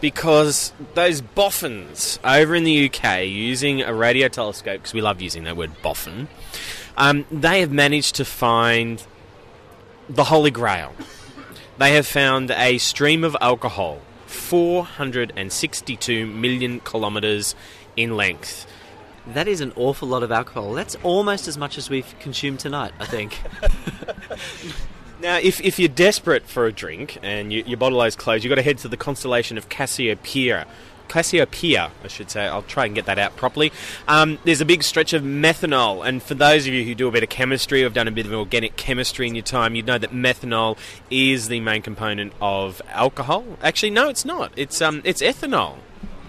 because 0.00 0.72
those 0.94 1.20
boffins 1.20 2.18
over 2.24 2.54
in 2.54 2.64
the 2.64 2.90
UK 2.90 3.26
using 3.26 3.82
a 3.82 3.92
radio 3.92 4.28
telescope, 4.28 4.80
because 4.80 4.94
we 4.94 5.00
love 5.00 5.20
using 5.20 5.44
that 5.44 5.56
word 5.56 5.70
boffin, 5.82 6.28
um, 6.96 7.26
they 7.30 7.60
have 7.60 7.72
managed 7.72 8.14
to 8.16 8.24
find 8.24 9.04
the 10.08 10.24
Holy 10.24 10.50
Grail. 10.50 10.92
They 11.78 11.94
have 11.94 12.06
found 12.06 12.50
a 12.50 12.78
stream 12.78 13.22
of 13.22 13.36
alcohol 13.40 14.00
462 14.26 16.26
million 16.26 16.80
kilometres 16.80 17.54
in 17.96 18.16
length. 18.16 18.66
That 19.26 19.46
is 19.46 19.60
an 19.60 19.72
awful 19.76 20.08
lot 20.08 20.22
of 20.22 20.32
alcohol. 20.32 20.72
That's 20.72 20.96
almost 21.02 21.48
as 21.48 21.58
much 21.58 21.78
as 21.78 21.90
we've 21.90 22.18
consumed 22.18 22.60
tonight, 22.60 22.92
I 22.98 23.04
think. 23.04 23.40
Now, 25.20 25.38
if, 25.38 25.60
if 25.60 25.78
you're 25.78 25.88
desperate 25.88 26.46
for 26.46 26.66
a 26.66 26.72
drink 26.72 27.18
and 27.22 27.52
you, 27.52 27.64
your 27.66 27.76
bottle 27.76 28.02
is 28.02 28.14
closed, 28.14 28.44
you've 28.44 28.50
got 28.50 28.56
to 28.56 28.62
head 28.62 28.78
to 28.78 28.88
the 28.88 28.96
constellation 28.96 29.58
of 29.58 29.68
Cassiopeia 29.68 30.66
Cassiopeia, 31.08 31.90
I 32.04 32.08
should 32.08 32.30
say. 32.30 32.46
I'll 32.46 32.62
try 32.62 32.86
and 32.86 32.94
get 32.94 33.06
that 33.06 33.18
out 33.18 33.36
properly. 33.36 33.72
Um, 34.06 34.38
there's 34.44 34.60
a 34.60 34.64
big 34.64 34.82
stretch 34.82 35.12
of 35.12 35.22
methanol, 35.22 36.06
and 36.06 36.22
for 36.22 36.34
those 36.34 36.66
of 36.66 36.74
you 36.74 36.84
who 36.84 36.94
do 36.94 37.08
a 37.08 37.10
bit 37.10 37.22
of 37.22 37.28
chemistry 37.28 37.82
or 37.82 37.86
have 37.86 37.94
done 37.94 38.08
a 38.08 38.12
bit 38.12 38.26
of 38.26 38.32
organic 38.32 38.76
chemistry 38.76 39.26
in 39.26 39.34
your 39.34 39.42
time, 39.42 39.74
you'd 39.74 39.86
know 39.86 39.98
that 39.98 40.10
methanol 40.12 40.78
is 41.10 41.48
the 41.48 41.60
main 41.60 41.82
component 41.82 42.32
of 42.40 42.80
alcohol. 42.90 43.44
Actually, 43.62 43.90
no, 43.90 44.08
it's 44.08 44.24
not. 44.24 44.52
It's 44.54 44.80
um, 44.80 45.00
it's 45.04 45.22
ethanol. 45.22 45.78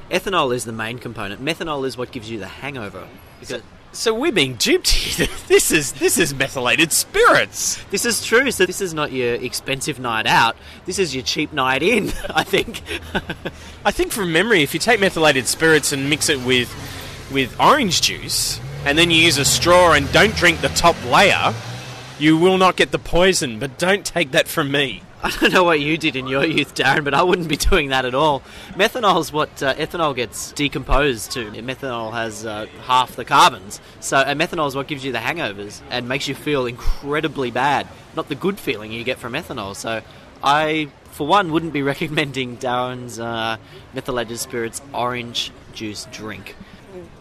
Ethanol 0.10 0.55
is 0.55 0.65
the 0.65 0.72
main 0.72 0.98
component. 0.98 1.43
Methanol 1.43 1.86
is 1.86 1.98
what 1.98 2.12
gives 2.12 2.31
you 2.31 2.39
the 2.39 2.48
hangover. 2.48 3.08
Because 3.39 3.62
So 3.91 4.13
we're 4.13 4.31
being 4.31 4.53
duped 4.55 4.89
here. 4.89 5.27
this 5.48 5.72
is 5.72 5.93
this 5.93 6.17
is 6.17 6.34
methylated 6.34 6.91
spirits. 6.91 7.84
this 7.89 8.05
is 8.05 8.24
true. 8.24 8.51
So 8.51 8.65
this 8.65 8.81
is 8.81 8.93
not 8.93 9.12
your 9.12 9.36
expensive 9.36 10.00
night 10.00 10.27
out. 10.27 10.55
This 10.86 11.00
is 11.00 11.15
your 11.15 11.24
cheap 11.24 11.51
night 11.53 11.81
in. 11.81 12.12
I 12.29 12.43
think. 12.43 12.84
I 13.86 13.91
think 13.91 14.12
from 14.12 14.31
memory, 14.31 14.62
if 14.62 14.74
you 14.74 14.79
take 14.79 15.00
methylated 15.00 15.48
spirits 15.48 15.91
and 15.91 16.10
mix 16.10 16.29
it 16.29 16.39
with 16.46 16.69
with 17.31 17.60
orange 17.60 18.01
juice, 18.01 18.60
and 18.86 18.98
then 18.98 19.10
you 19.10 19.17
use 19.17 19.38
a 19.38 19.46
straw 19.46 19.93
and 19.93 20.12
don't 20.12 20.36
drink 20.36 20.62
the 20.62 20.69
top 20.69 20.96
layer, 21.05 21.53
you 22.19 22.38
will 22.38 22.58
not 22.58 22.75
get 22.75 22.91
the 22.91 23.00
poison. 23.00 23.58
But 23.58 23.79
don't 23.79 24.05
take 24.05 24.31
that 24.31 24.48
from 24.48 24.72
me. 24.72 25.01
I 25.23 25.29
don't 25.31 25.51
know 25.51 25.65
what 25.65 25.81
you 25.81 25.97
did 25.97 26.15
in 26.15 26.27
your 26.27 26.45
youth, 26.45 26.75
Darren, 26.75 27.03
but 27.03 27.13
I 27.13 27.23
wouldn't 27.23 27.49
be 27.49 27.57
doing 27.57 27.89
that 27.89 28.05
at 28.05 28.15
all. 28.15 28.41
Methanol 28.69 29.19
is 29.19 29.33
what 29.33 29.61
uh, 29.61 29.73
ethanol 29.75 30.15
gets 30.15 30.53
decomposed 30.53 31.31
to. 31.31 31.51
Methanol 31.51 32.13
has 32.13 32.45
uh, 32.45 32.67
half 32.85 33.17
the 33.17 33.25
carbons, 33.25 33.81
so 33.99 34.15
and 34.15 34.39
methanol 34.39 34.69
is 34.69 34.75
what 34.75 34.88
gives 34.88 35.03
you 35.03 35.11
the 35.11 35.17
hangovers 35.17 35.81
and 35.89 36.07
makes 36.07 36.29
you 36.29 36.35
feel 36.35 36.65
incredibly 36.65 37.51
bad. 37.51 37.85
Not 38.15 38.29
the 38.29 38.35
good 38.35 38.57
feeling 38.59 38.93
you 38.93 39.03
get 39.03 39.17
from 39.17 39.33
ethanol. 39.33 39.75
So, 39.75 40.01
I, 40.41 40.88
for 41.11 41.27
one, 41.27 41.51
wouldn't 41.51 41.73
be 41.73 41.81
recommending 41.93 42.55
Darren's 42.55 43.19
uh, 43.19 43.57
methylated 43.93 44.39
spirits 44.39 44.81
orange 44.93 45.51
juice 45.73 46.07
drink. 46.13 46.55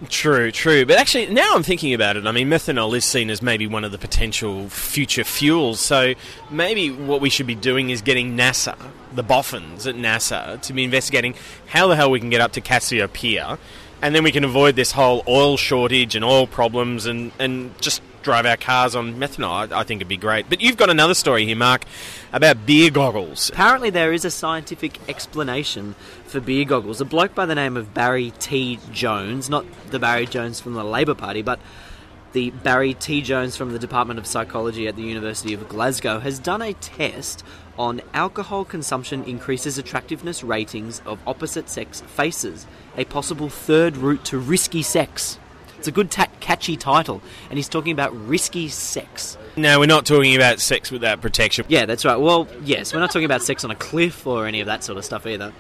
True, 0.09 0.51
true. 0.53 0.87
But 0.87 0.99
actually, 0.99 1.27
now 1.27 1.55
I'm 1.55 1.63
thinking 1.63 1.93
about 1.93 2.17
it, 2.17 2.27
I 2.27 2.33
mean, 2.33 2.49
methanol 2.49 2.97
is 2.97 3.05
seen 3.05 3.31
as 3.31 3.43
maybe 3.43 3.67
one 3.67 3.85
of 3.85 3.93
the 3.93 3.99
potential 3.99 4.69
future 4.69 5.25
fuels. 5.25 5.81
So 5.81 6.15
maybe 6.51 6.91
what 6.91 7.21
we 7.21 7.31
should 7.31 7.47
be 7.47 7.55
doing 7.55 7.91
is 7.91 8.01
getting 8.01 8.37
NASA, 8.37 8.77
the 9.13 9.23
boffins 9.23 9.87
at 9.87 9.97
NASA, 9.97 10.61
to 10.63 10.73
be 10.73 10.85
investigating 10.85 11.35
how 11.67 11.89
the 11.89 11.97
hell 11.97 12.11
we 12.11 12.21
can 12.21 12.31
get 12.31 12.41
up 12.41 12.53
to 12.53 12.61
Cassiopeia. 12.61 13.59
And 14.01 14.15
then 14.15 14.23
we 14.23 14.31
can 14.31 14.45
avoid 14.45 14.77
this 14.77 14.93
whole 14.93 15.25
oil 15.27 15.57
shortage 15.57 16.15
and 16.15 16.25
oil 16.25 16.47
problems 16.47 17.07
and, 17.07 17.33
and 17.39 17.77
just 17.81 18.01
drive 18.23 18.47
our 18.47 18.57
cars 18.57 18.95
on 18.95 19.15
methanol. 19.15 19.73
I, 19.73 19.81
I 19.81 19.85
think 19.85 20.01
it'd 20.01 20.09
be 20.09 20.17
great. 20.17 20.49
But 20.49 20.61
you've 20.61 20.77
got 20.77 20.91
another 20.91 21.15
story 21.15 21.45
here, 21.45 21.57
Mark, 21.57 21.85
about 22.33 22.67
beer 22.67 22.91
goggles. 22.91 23.51
Apparently, 23.51 23.91
there 23.91 24.13
is 24.13 24.25
a 24.25 24.31
scientific 24.31 24.99
explanation 25.09 25.95
for 26.27 26.41
beer 26.41 26.65
goggles. 26.65 27.01
A 27.01 27.05
bloke 27.05 27.35
by 27.35 27.47
the 27.47 27.55
name 27.55 27.77
of 27.77 27.95
Barry 27.95 28.33
T. 28.39 28.79
Jones, 28.93 29.49
not 29.49 29.65
the 29.91 29.99
Barry 29.99 30.27
Jones 30.27 30.61
from 30.61 30.75
the 30.75 30.85
Labour 30.85 31.15
Party, 31.15 31.43
but 31.43 31.59
the 32.33 32.51
Barry 32.51 32.95
T. 32.95 33.23
Jones 33.23 33.57
from 33.57 33.73
the 33.73 33.79
Department 33.79 34.19
of 34.19 34.27
Psychology 34.27 34.87
at 34.87 34.97
the 34.97 35.03
University 35.03 35.55
of 35.55 35.69
Glasgow, 35.69 36.21
has 36.21 36.39
done 36.39 36.61
a 36.61 36.75
test 36.75 37.43
on 37.79 38.03
alcohol 38.13 38.65
consumption 38.65 39.25
increases 39.25 39.79
attractiveness 39.79 40.43
ratings 40.43 41.01
of 41.07 41.21
opposite 41.27 41.71
sex 41.71 42.01
faces, 42.03 42.67
a 42.97 43.05
possible 43.05 43.49
third 43.49 43.97
route 43.97 44.25
to 44.25 44.39
risky 44.39 44.83
sex. 44.83 45.39
It's 45.79 45.87
a 45.87 45.93
good, 45.93 46.11
ta- 46.11 46.27
catchy 46.41 46.77
title, 46.77 47.23
and 47.51 47.57
he's 47.57 47.69
talking 47.69 47.93
about 47.93 48.15
risky 48.27 48.69
sex. 48.69 49.39
No, 49.57 49.79
we're 49.79 49.87
not 49.87 50.05
talking 50.07 50.35
about 50.35 50.61
sex 50.61 50.91
without 50.91 51.21
protection. 51.21 51.67
Yeah, 51.69 51.87
that's 51.87 52.05
right. 52.05 52.17
Well, 52.17 52.49
yes, 52.65 52.93
we're 52.93 53.01
not 53.01 53.11
talking 53.13 53.25
about 53.25 53.43
sex 53.43 53.65
on 53.65 53.71
a 53.71 53.77
cliff 53.77 54.27
or 54.27 54.47
any 54.47 54.61
of 54.61 54.67
that 54.67 54.83
sort 54.83 54.99
of 54.99 55.05
stuff 55.05 55.25
either. 55.25 55.53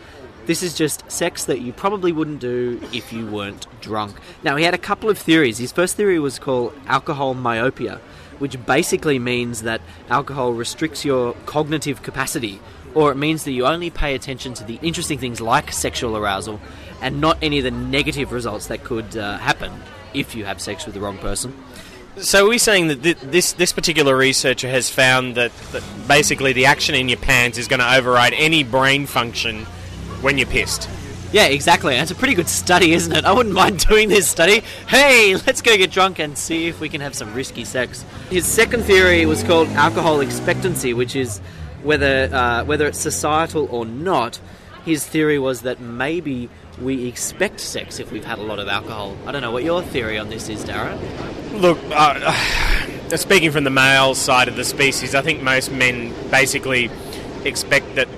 This 0.46 0.62
is 0.62 0.74
just 0.74 1.08
sex 1.10 1.44
that 1.44 1.60
you 1.60 1.72
probably 1.72 2.10
wouldn't 2.10 2.40
do 2.40 2.80
if 2.92 3.12
you 3.12 3.26
weren't 3.26 3.66
drunk. 3.80 4.16
Now, 4.42 4.56
he 4.56 4.64
had 4.64 4.74
a 4.74 4.78
couple 4.78 5.08
of 5.08 5.18
theories. 5.18 5.58
His 5.58 5.70
first 5.70 5.94
theory 5.94 6.18
was 6.18 6.38
called 6.40 6.72
alcohol 6.86 7.34
myopia, 7.34 8.00
which 8.40 8.64
basically 8.66 9.20
means 9.20 9.62
that 9.62 9.80
alcohol 10.08 10.52
restricts 10.52 11.04
your 11.04 11.34
cognitive 11.46 12.02
capacity, 12.02 12.60
or 12.94 13.12
it 13.12 13.16
means 13.16 13.44
that 13.44 13.52
you 13.52 13.66
only 13.66 13.90
pay 13.90 14.16
attention 14.16 14.54
to 14.54 14.64
the 14.64 14.80
interesting 14.82 15.18
things 15.18 15.40
like 15.40 15.70
sexual 15.70 16.16
arousal 16.16 16.60
and 17.02 17.20
not 17.20 17.38
any 17.40 17.58
of 17.58 17.64
the 17.64 17.70
negative 17.70 18.32
results 18.32 18.66
that 18.66 18.82
could 18.82 19.16
uh, 19.16 19.38
happen 19.38 19.70
if 20.14 20.34
you 20.34 20.44
have 20.44 20.60
sex 20.60 20.84
with 20.86 20.94
the 20.94 21.00
wrong 21.00 21.18
person. 21.18 21.54
So 22.18 22.46
are 22.46 22.48
we 22.48 22.58
saying 22.58 22.88
that 22.88 23.00
thi- 23.00 23.12
this 23.12 23.52
this 23.52 23.72
particular 23.72 24.16
researcher 24.16 24.68
has 24.68 24.90
found 24.90 25.36
that, 25.36 25.52
that 25.72 25.82
basically 26.08 26.52
the 26.52 26.66
action 26.66 26.94
in 26.94 27.08
your 27.08 27.18
pants 27.18 27.58
is 27.58 27.68
going 27.68 27.80
to 27.80 27.94
override 27.96 28.32
any 28.34 28.64
brain 28.64 29.06
function 29.06 29.64
when 30.20 30.36
you're 30.36 30.48
pissed? 30.48 30.88
Yeah, 31.30 31.46
exactly. 31.46 31.94
It's 31.94 32.10
a 32.10 32.14
pretty 32.14 32.34
good 32.34 32.48
study, 32.48 32.92
isn't 32.92 33.14
it? 33.14 33.24
I 33.24 33.32
wouldn't 33.32 33.54
mind 33.54 33.78
doing 33.88 34.08
this 34.08 34.26
study. 34.28 34.62
Hey, 34.88 35.36
let's 35.46 35.60
go 35.60 35.76
get 35.76 35.90
drunk 35.90 36.18
and 36.18 36.36
see 36.36 36.68
if 36.68 36.80
we 36.80 36.88
can 36.88 37.02
have 37.02 37.14
some 37.14 37.34
risky 37.34 37.64
sex. 37.64 38.04
His 38.30 38.46
second 38.46 38.84
theory 38.84 39.26
was 39.26 39.42
called 39.42 39.68
alcohol 39.68 40.20
expectancy, 40.20 40.94
which 40.94 41.14
is 41.14 41.38
whether 41.82 42.30
uh, 42.32 42.64
whether 42.64 42.86
it's 42.86 42.98
societal 42.98 43.68
or 43.70 43.84
not. 43.84 44.40
His 44.88 45.06
theory 45.06 45.38
was 45.38 45.60
that 45.62 45.80
maybe 45.80 46.48
we 46.80 47.08
expect 47.08 47.60
sex 47.60 48.00
if 48.00 48.10
we've 48.10 48.24
had 48.24 48.38
a 48.38 48.42
lot 48.42 48.58
of 48.58 48.68
alcohol. 48.68 49.14
I 49.26 49.32
don't 49.32 49.42
know 49.42 49.50
what 49.50 49.62
your 49.62 49.82
theory 49.82 50.16
on 50.16 50.30
this 50.30 50.48
is, 50.48 50.64
Darren. 50.64 50.98
Look, 51.60 51.78
uh, 51.90 52.32
speaking 53.16 53.50
from 53.50 53.64
the 53.64 53.70
male 53.70 54.14
side 54.14 54.48
of 54.48 54.56
the 54.56 54.64
species, 54.64 55.14
I 55.14 55.20
think 55.20 55.42
most 55.42 55.70
men 55.70 56.14
basically 56.30 56.90
expect 57.44 57.96
that 57.96 58.08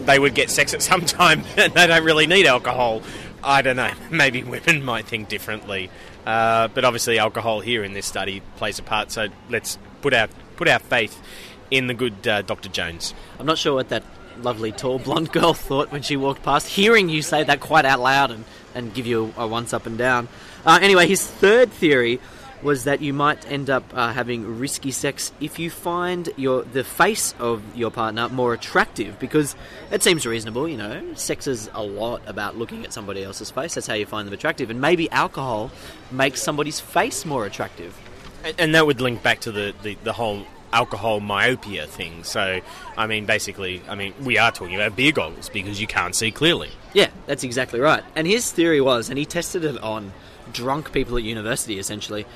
they 0.00 0.18
would 0.18 0.34
get 0.34 0.50
sex 0.50 0.74
at 0.74 0.82
some 0.82 1.00
time 1.06 1.44
and 1.56 1.72
they 1.72 1.86
don't 1.86 2.04
really 2.04 2.26
need 2.26 2.44
alcohol. 2.44 3.00
I 3.42 3.62
don't 3.62 3.76
know. 3.76 3.92
Maybe 4.10 4.42
women 4.44 4.84
might 4.84 5.06
think 5.06 5.30
differently, 5.30 5.88
uh, 6.26 6.68
but 6.68 6.84
obviously 6.84 7.18
alcohol 7.18 7.60
here 7.60 7.82
in 7.84 7.94
this 7.94 8.04
study 8.04 8.42
plays 8.56 8.78
a 8.78 8.82
part. 8.82 9.10
So 9.10 9.28
let's 9.48 9.78
put 10.02 10.12
our 10.12 10.28
put 10.56 10.68
our 10.68 10.78
faith 10.78 11.22
in 11.70 11.86
the 11.86 11.94
good 11.94 12.28
uh, 12.28 12.42
Dr. 12.42 12.68
Jones. 12.68 13.14
I'm 13.38 13.46
not 13.46 13.56
sure 13.56 13.72
what 13.72 13.88
that 13.88 14.02
lovely 14.42 14.72
tall 14.72 14.98
blonde 14.98 15.32
girl 15.32 15.54
thought 15.54 15.90
when 15.92 16.02
she 16.02 16.16
walked 16.16 16.42
past, 16.42 16.66
hearing 16.68 17.08
you 17.08 17.22
say 17.22 17.44
that 17.44 17.60
quite 17.60 17.84
out 17.84 18.00
loud 18.00 18.30
and, 18.30 18.44
and 18.74 18.92
give 18.94 19.06
you 19.06 19.32
a, 19.36 19.46
once 19.46 19.72
up 19.72 19.86
and 19.86 19.96
down. 19.98 20.28
Uh, 20.64 20.78
anyway, 20.82 21.06
his 21.06 21.26
third 21.26 21.70
theory 21.70 22.20
was 22.62 22.84
that 22.84 23.00
you 23.00 23.14
might 23.14 23.50
end 23.50 23.70
up 23.70 23.84
uh, 23.94 24.12
having 24.12 24.58
risky 24.58 24.90
sex 24.90 25.32
if 25.40 25.58
you 25.58 25.70
find 25.70 26.28
your 26.36 26.62
the 26.62 26.84
face 26.84 27.34
of 27.38 27.62
your 27.74 27.90
partner 27.90 28.28
more 28.28 28.52
attractive 28.52 29.18
because 29.18 29.56
it 29.90 30.02
seems 30.02 30.26
reasonable 30.26 30.68
you 30.68 30.76
know. 30.76 31.14
Sex 31.14 31.46
is 31.46 31.70
a 31.72 31.82
lot 31.82 32.20
about 32.26 32.58
looking 32.58 32.84
at 32.84 32.92
somebody 32.92 33.24
else's 33.24 33.50
face. 33.50 33.74
That's 33.76 33.86
how 33.86 33.94
you 33.94 34.04
find 34.04 34.26
them 34.28 34.34
attractive. 34.34 34.68
And 34.68 34.78
maybe 34.78 35.10
alcohol 35.10 35.70
makes 36.12 36.42
somebody's 36.42 36.80
face 36.80 37.24
more 37.24 37.46
attractive. 37.46 37.96
And- 38.44 38.54
And 38.60 38.74
that 38.74 38.86
would 38.86 39.00
link 39.00 39.22
back 39.22 39.40
to 39.40 39.52
the, 39.52 39.72
the, 39.82 39.96
the 40.04 40.12
whole 40.12 40.44
alcohol 40.72 41.20
myopia 41.20 41.86
thing. 41.86 42.24
So, 42.24 42.60
I 42.96 43.06
mean, 43.06 43.26
basically, 43.26 43.82
I 43.88 43.94
mean, 43.94 44.14
we 44.22 44.38
are 44.38 44.52
talking 44.52 44.74
about 44.74 44.96
beer 44.96 45.12
goggles 45.12 45.48
because 45.48 45.80
you 45.80 45.86
can't 45.86 46.14
see 46.14 46.30
clearly. 46.30 46.70
Yeah, 46.92 47.10
that's 47.26 47.44
exactly 47.44 47.80
right. 47.80 48.04
And 48.14 48.26
his 48.26 48.50
theory 48.50 48.80
was, 48.80 49.08
and 49.08 49.18
he 49.18 49.24
tested 49.24 49.64
it 49.64 49.78
on 49.82 50.12
drunk 50.52 50.92
people 50.92 51.16
at 51.16 51.22
university 51.22 51.78
essentially, 51.78 52.26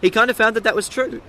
he 0.00 0.10
kind 0.10 0.30
of 0.30 0.36
found 0.36 0.56
that 0.56 0.64
that 0.64 0.74
was 0.74 0.88
true. 0.88 1.22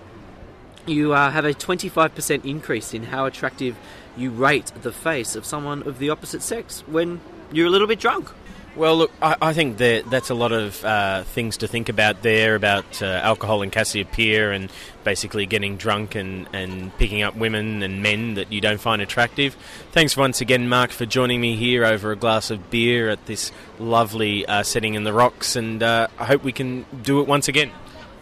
You 0.86 1.14
uh, 1.14 1.32
have 1.32 1.46
a 1.46 1.54
25% 1.54 2.46
increase 2.46 2.94
in 2.94 3.04
how 3.04 3.26
attractive 3.26 3.76
you 4.18 4.30
rate 4.30 4.72
the 4.82 4.92
face 4.92 5.36
of 5.36 5.46
someone 5.46 5.84
of 5.84 6.00
the 6.00 6.10
opposite 6.10 6.42
sex 6.42 6.82
when 6.88 7.22
you're 7.52 7.68
a 7.68 7.70
little 7.70 7.88
bit 7.88 8.00
drunk. 8.00 8.30
Well, 8.76 8.98
look, 8.98 9.12
I, 9.22 9.38
I 9.42 9.54
think 9.54 9.78
that 9.78 10.10
that's 10.10 10.30
a 10.30 10.34
lot 10.34 10.52
of 10.52 10.84
uh, 10.84 11.24
things 11.24 11.58
to 11.58 11.68
think 11.68 11.88
about 11.88 12.24
there 12.24 12.56
about 12.56 13.02
uh, 13.02 13.06
alcohol 13.06 13.62
and 13.62 13.72
Cassiopeia 13.72 14.52
and 14.52 14.70
basically 15.06 15.46
getting 15.46 15.78
drunk 15.78 16.16
and, 16.16 16.46
and 16.52 16.96
picking 16.98 17.22
up 17.22 17.38
women 17.38 17.84
and 17.84 18.04
men 18.04 18.34
that 18.34 18.52
you 18.52 18.60
don't 18.60 18.82
find 18.82 19.02
attractive. 19.02 19.56
Thanks 19.94 20.18
once 20.18 20.42
again, 20.42 20.68
Mark, 20.68 20.92
for 20.92 21.06
joining 21.06 21.40
me 21.40 21.56
here 21.56 21.86
over 21.86 22.12
a 22.12 22.18
glass 22.18 22.52
of 22.52 22.70
beer 22.70 23.10
at 23.10 23.26
this 23.28 23.50
lovely 23.80 24.46
uh, 24.46 24.64
setting 24.64 24.96
in 24.96 25.06
the 25.06 25.14
rocks, 25.14 25.56
and 25.56 25.82
uh, 25.82 26.08
I 26.20 26.26
hope 26.26 26.44
we 26.44 26.52
can 26.52 26.86
do 27.02 27.22
it 27.22 27.28
once 27.28 27.48
again. 27.48 27.72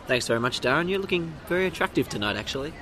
Thanks 0.05 0.27
very 0.27 0.39
much, 0.39 0.61
Darren. 0.61 0.87
You're 0.87 0.99
looking 0.99 1.33
very 1.47 1.65
attractive 1.65 2.09
tonight, 2.09 2.35
actually. 2.35 2.73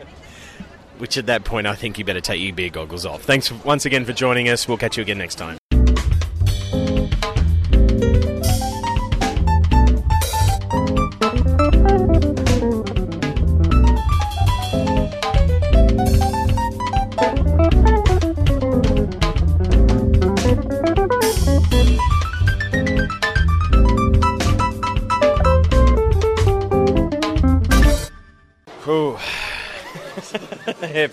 Which 0.98 1.18
at 1.18 1.28
that 1.28 1.46
point, 1.46 1.68
I 1.68 1.76
think 1.76 1.98
you 1.98 2.04
better 2.04 2.22
take 2.22 2.42
your 2.42 2.54
beer 2.54 2.70
goggles 2.70 3.06
off. 3.06 3.24
Thanks 3.24 3.50
once 3.50 3.86
again 3.86 4.04
for 4.04 4.14
joining 4.14 4.50
us. 4.50 4.68
We'll 4.68 4.78
catch 4.78 4.98
you 4.98 5.04
again 5.04 5.20
next 5.20 5.36
time. 5.36 5.61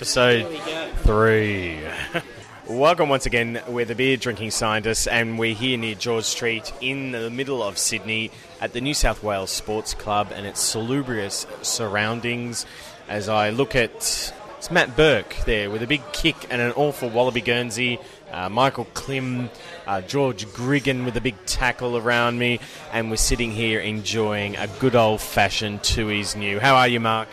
Episode 0.09 0.59
three. 1.01 1.79
Welcome 2.67 3.11
once 3.11 3.27
again. 3.27 3.61
We're 3.69 3.85
the 3.85 3.95
beer 3.95 4.17
drinking 4.17 4.53
scientists, 4.53 5.07
and 5.07 5.39
we're 5.39 5.55
here 5.55 5.77
near 5.77 5.95
George 5.97 6.25
Street 6.25 6.73
in 6.81 7.13
the 7.13 7.29
middle 7.29 7.63
of 7.63 7.77
Sydney 7.77 8.31
at 8.59 8.73
the 8.73 8.81
New 8.81 8.95
South 8.95 9.23
Wales 9.23 9.51
Sports 9.51 9.93
Club 9.93 10.33
and 10.35 10.47
its 10.47 10.63
salubrious 10.63 11.47
surroundings. 11.61 12.65
As 13.07 13.29
I 13.29 13.51
look 13.51 13.77
at 13.77 14.33
it's 14.57 14.71
Matt 14.71 14.97
Burke 14.97 15.37
there 15.45 15.71
with 15.71 15.83
a 15.83 15.87
big 15.87 16.01
kick 16.13 16.37
and 16.49 16.63
an 16.63 16.73
awful 16.73 17.11
Wallaby 17.11 17.43
Guernsey. 17.43 17.99
Uh, 18.33 18.49
Michael 18.49 18.87
Klim, 18.87 19.51
uh, 19.87 20.01
George 20.01 20.47
Gregan 20.47 21.05
with 21.05 21.19
a 21.19 21.21
big 21.21 21.37
tackle 21.45 21.99
around 21.99 22.39
me, 22.39 22.61
and 22.93 23.11
we're 23.11 23.17
sitting 23.17 23.53
here 23.53 23.79
enjoying 23.79 24.57
a 24.57 24.69
good 24.81 24.97
old 24.97 25.21
fashioned 25.21 25.81
Tooheys 25.83 26.35
New. 26.35 26.61
How 26.61 26.77
are 26.77 26.89
you, 26.89 26.99
Mark? 26.99 27.29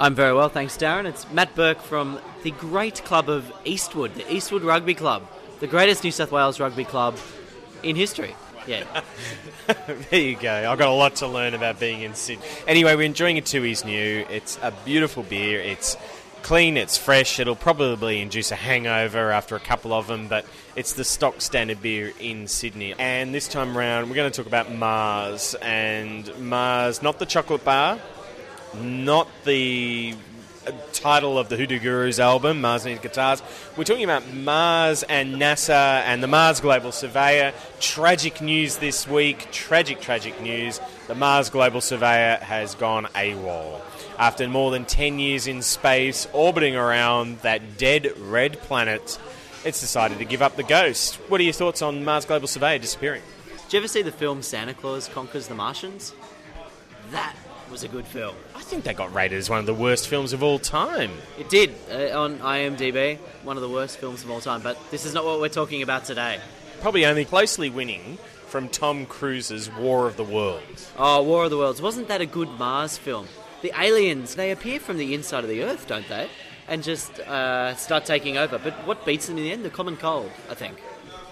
I'm 0.00 0.14
very 0.14 0.32
well, 0.32 0.48
thanks, 0.48 0.78
Darren. 0.78 1.04
It's 1.04 1.30
Matt 1.30 1.54
Burke 1.54 1.82
from 1.82 2.18
the 2.42 2.52
great 2.52 3.04
club 3.04 3.28
of 3.28 3.52
Eastwood, 3.66 4.14
the 4.14 4.34
Eastwood 4.34 4.62
Rugby 4.62 4.94
Club, 4.94 5.28
the 5.60 5.66
greatest 5.66 6.02
New 6.04 6.10
South 6.10 6.32
Wales 6.32 6.58
rugby 6.58 6.86
club 6.86 7.18
in 7.82 7.96
history. 7.96 8.34
Yeah. 8.66 9.02
there 10.10 10.20
you 10.20 10.36
go. 10.36 10.70
I've 10.72 10.78
got 10.78 10.88
a 10.88 10.92
lot 10.92 11.16
to 11.16 11.26
learn 11.26 11.52
about 11.52 11.78
being 11.78 12.00
in 12.00 12.14
Sydney. 12.14 12.42
Anyway, 12.66 12.94
we're 12.94 13.02
enjoying 13.02 13.36
a 13.36 13.42
Tooheys 13.42 13.84
New. 13.84 14.24
It's 14.30 14.58
a 14.62 14.72
beautiful 14.86 15.22
beer. 15.22 15.60
It's 15.60 15.98
clean, 16.42 16.78
it's 16.78 16.96
fresh. 16.96 17.38
It'll 17.38 17.54
probably 17.54 18.22
induce 18.22 18.52
a 18.52 18.56
hangover 18.56 19.30
after 19.30 19.54
a 19.54 19.60
couple 19.60 19.92
of 19.92 20.06
them, 20.06 20.28
but 20.28 20.46
it's 20.76 20.94
the 20.94 21.04
stock 21.04 21.42
standard 21.42 21.82
beer 21.82 22.14
in 22.18 22.48
Sydney. 22.48 22.94
And 22.98 23.34
this 23.34 23.48
time 23.48 23.76
around, 23.76 24.08
we're 24.08 24.16
going 24.16 24.32
to 24.32 24.36
talk 24.36 24.46
about 24.46 24.72
Mars. 24.72 25.54
And 25.60 26.34
Mars, 26.38 27.02
not 27.02 27.18
the 27.18 27.26
chocolate 27.26 27.66
bar, 27.66 28.00
not 28.74 29.28
the 29.44 30.14
title 30.92 31.38
of 31.38 31.48
the 31.48 31.56
Hoodoo 31.56 31.78
Gurus 31.78 32.18
album, 32.18 32.60
Mars 32.60 32.84
Needs 32.84 33.00
Guitars. 33.00 33.42
We're 33.76 33.84
talking 33.84 34.04
about 34.04 34.32
Mars 34.32 35.02
and 35.04 35.36
NASA 35.36 36.02
and 36.02 36.22
the 36.22 36.26
Mars 36.26 36.60
Global 36.60 36.92
Surveyor. 36.92 37.52
Tragic 37.80 38.40
news 38.40 38.76
this 38.76 39.08
week. 39.08 39.50
Tragic, 39.50 40.00
tragic 40.00 40.40
news. 40.40 40.80
The 41.08 41.14
Mars 41.14 41.50
Global 41.50 41.80
Surveyor 41.80 42.38
has 42.42 42.74
gone 42.74 43.06
AWOL. 43.14 43.80
After 44.18 44.46
more 44.48 44.70
than 44.70 44.84
10 44.84 45.18
years 45.18 45.46
in 45.46 45.62
space, 45.62 46.28
orbiting 46.32 46.76
around 46.76 47.38
that 47.38 47.78
dead 47.78 48.12
red 48.18 48.58
planet, 48.60 49.18
it's 49.64 49.80
decided 49.80 50.18
to 50.18 50.24
give 50.24 50.42
up 50.42 50.56
the 50.56 50.62
ghost. 50.62 51.16
What 51.28 51.40
are 51.40 51.44
your 51.44 51.54
thoughts 51.54 51.80
on 51.82 52.04
Mars 52.04 52.26
Global 52.26 52.48
Surveyor 52.48 52.78
disappearing? 52.78 53.22
Did 53.64 53.72
you 53.72 53.78
ever 53.78 53.88
see 53.88 54.02
the 54.02 54.12
film 54.12 54.42
Santa 54.42 54.74
Claus 54.74 55.08
Conquers 55.08 55.48
the 55.48 55.54
Martians? 55.54 56.12
That 57.12 57.34
was 57.70 57.84
a 57.84 57.88
good 57.88 58.06
film. 58.06 58.34
I 58.54 58.62
think 58.62 58.84
that 58.84 58.96
got 58.96 59.12
rated 59.14 59.38
as 59.38 59.48
one 59.48 59.58
of 59.58 59.66
the 59.66 59.74
worst 59.74 60.08
films 60.08 60.32
of 60.32 60.42
all 60.42 60.58
time. 60.58 61.10
It 61.38 61.48
did 61.48 61.74
uh, 61.90 62.20
on 62.20 62.38
IMDb, 62.38 63.18
one 63.44 63.56
of 63.56 63.62
the 63.62 63.68
worst 63.68 63.98
films 63.98 64.24
of 64.24 64.30
all 64.30 64.40
time. 64.40 64.60
But 64.60 64.78
this 64.90 65.04
is 65.04 65.14
not 65.14 65.24
what 65.24 65.40
we're 65.40 65.48
talking 65.48 65.82
about 65.82 66.04
today. 66.04 66.40
Probably 66.80 67.06
only 67.06 67.24
closely 67.24 67.70
winning 67.70 68.18
from 68.46 68.68
Tom 68.68 69.06
Cruise's 69.06 69.70
War 69.70 70.06
of 70.06 70.16
the 70.16 70.24
Worlds. 70.24 70.90
Oh, 70.98 71.22
War 71.22 71.44
of 71.44 71.50
the 71.50 71.58
Worlds! 71.58 71.80
Wasn't 71.80 72.08
that 72.08 72.20
a 72.20 72.26
good 72.26 72.48
Mars 72.58 72.98
film? 72.98 73.28
The 73.62 73.72
aliens 73.78 74.34
they 74.34 74.50
appear 74.50 74.80
from 74.80 74.96
the 74.96 75.14
inside 75.14 75.44
of 75.44 75.50
the 75.50 75.62
Earth, 75.62 75.86
don't 75.86 76.08
they? 76.08 76.28
And 76.66 76.82
just 76.82 77.20
uh, 77.20 77.74
start 77.76 78.04
taking 78.04 78.36
over. 78.36 78.58
But 78.58 78.74
what 78.86 79.04
beats 79.04 79.26
them 79.26 79.36
in 79.38 79.44
the 79.44 79.52
end? 79.52 79.64
The 79.64 79.70
common 79.70 79.96
cold, 79.96 80.30
I 80.50 80.54
think. 80.54 80.78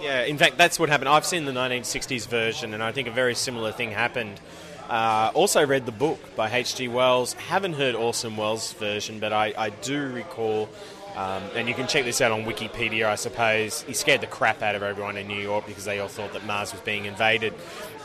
Yeah, 0.01 0.23
in 0.23 0.39
fact, 0.39 0.59
that's 0.59 0.79
what 0.79 0.89
happened. 0.89 1.09
I've 1.09 1.27
seen 1.27 1.45
the 1.45 1.53
1960s 1.53 2.29
version, 2.29 2.73
and 2.75 2.83
I 2.83 2.93
think 2.93 3.09
a 3.09 3.13
very 3.13 3.35
similar 3.35 3.73
thing 3.73 3.91
happened. 3.91 4.41
Uh, 4.89 5.31
also 5.35 5.67
read 5.67 5.85
the 5.85 5.93
book 5.93 6.19
by 6.35 6.51
H.G. 6.51 6.89
Wells. 6.89 7.35
Haven't 7.35 7.75
heard 7.75 7.95
Orson 7.95 8.37
Welles' 8.37 8.73
version, 8.73 9.21
but 9.21 9.35
I, 9.35 9.53
I 9.57 9.69
do 9.69 10.09
recall, 10.09 10.69
um, 11.15 11.43
and 11.55 11.69
you 11.69 11.75
can 11.75 11.87
check 11.87 12.05
this 12.05 12.23
out 12.23 12.33
on 12.33 12.45
Wikipedia, 12.45 13.05
I 13.05 13.17
suppose. 13.17 13.83
He 13.83 13.93
scared 13.93 14.23
the 14.23 14.27
crap 14.27 14.63
out 14.63 14.75
of 14.75 14.83
everyone 14.83 15.19
in 15.19 15.29
New 15.29 15.41
York 15.41 15.67
because 15.67 15.85
they 15.85 15.99
all 15.99 16.09
thought 16.09 16.33
that 16.33 16.47
Mars 16.47 16.73
was 16.73 16.81
being 16.81 17.05
invaded. 17.05 17.53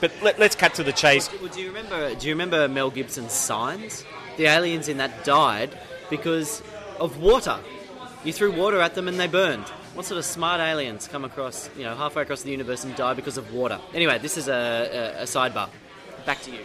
But 0.02 0.12
let, 0.22 0.42
us 0.42 0.56
cut 0.56 0.74
to 0.74 0.84
the 0.84 0.92
chase. 0.92 1.30
Well, 1.42 1.50
do 1.54 1.62
you 1.62 1.70
remember? 1.70 2.14
Do 2.16 2.28
you 2.28 2.34
remember 2.34 2.68
Mel 2.68 2.92
Gibson's 2.92 3.32
Signs? 3.32 4.04
The 4.36 4.48
aliens 4.48 4.90
in 4.90 4.98
that 4.98 5.24
died 5.24 5.78
because 6.10 6.62
of 7.00 7.18
water. 7.20 7.60
You 8.26 8.34
threw 8.34 8.52
water 8.52 8.82
at 8.82 8.96
them 8.96 9.08
and 9.08 9.18
they 9.18 9.28
burned. 9.28 9.64
What 9.94 10.06
sort 10.06 10.18
of 10.18 10.26
smart 10.26 10.60
aliens 10.60 11.08
come 11.08 11.24
across, 11.24 11.70
you 11.78 11.84
know, 11.84 11.96
halfway 11.96 12.24
across 12.24 12.42
the 12.42 12.52
universe 12.52 12.84
and 12.84 12.96
die 12.96 13.14
because 13.14 13.38
of 13.38 13.54
water? 13.54 13.80
Anyway, 13.94 14.18
this 14.18 14.38
is 14.38 14.48
a, 14.50 15.14
a, 15.20 15.22
a 15.22 15.26
sidebar 15.26 15.70
back 16.26 16.42
to 16.44 16.52
you. 16.52 16.60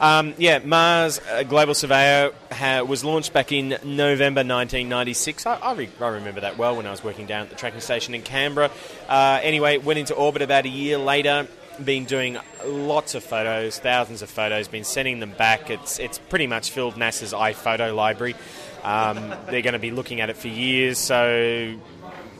Um, 0.00 0.34
yeah, 0.38 0.58
Mars 0.58 1.20
uh, 1.30 1.42
Global 1.42 1.74
Surveyor 1.74 2.32
ha- 2.50 2.82
was 2.82 3.04
launched 3.04 3.32
back 3.32 3.52
in 3.52 3.70
November 3.84 4.40
1996. 4.40 5.46
I, 5.46 5.54
I, 5.56 5.74
re- 5.74 5.90
I, 6.00 6.08
remember 6.08 6.40
that 6.40 6.56
well 6.56 6.76
when 6.76 6.86
I 6.86 6.90
was 6.90 7.04
working 7.04 7.26
down 7.26 7.42
at 7.42 7.50
the 7.50 7.56
tracking 7.56 7.80
station 7.80 8.14
in 8.14 8.22
Canberra. 8.22 8.70
Uh, 9.08 9.40
anyway, 9.42 9.78
went 9.78 9.98
into 9.98 10.14
orbit 10.14 10.42
about 10.42 10.64
a 10.64 10.68
year 10.68 10.96
later. 10.98 11.46
Been 11.84 12.04
doing 12.04 12.38
lots 12.64 13.14
of 13.14 13.24
photos, 13.24 13.78
thousands 13.78 14.22
of 14.22 14.30
photos. 14.30 14.68
Been 14.68 14.84
sending 14.84 15.20
them 15.20 15.32
back. 15.32 15.70
It's 15.70 15.98
it's 15.98 16.18
pretty 16.18 16.46
much 16.46 16.70
filled 16.70 16.94
NASA's 16.94 17.32
iPhoto 17.32 17.94
library. 17.94 18.34
Um, 18.82 19.34
they're 19.46 19.62
going 19.62 19.72
to 19.72 19.78
be 19.78 19.90
looking 19.90 20.20
at 20.20 20.30
it 20.30 20.36
for 20.36 20.48
years. 20.48 20.98
So 20.98 21.74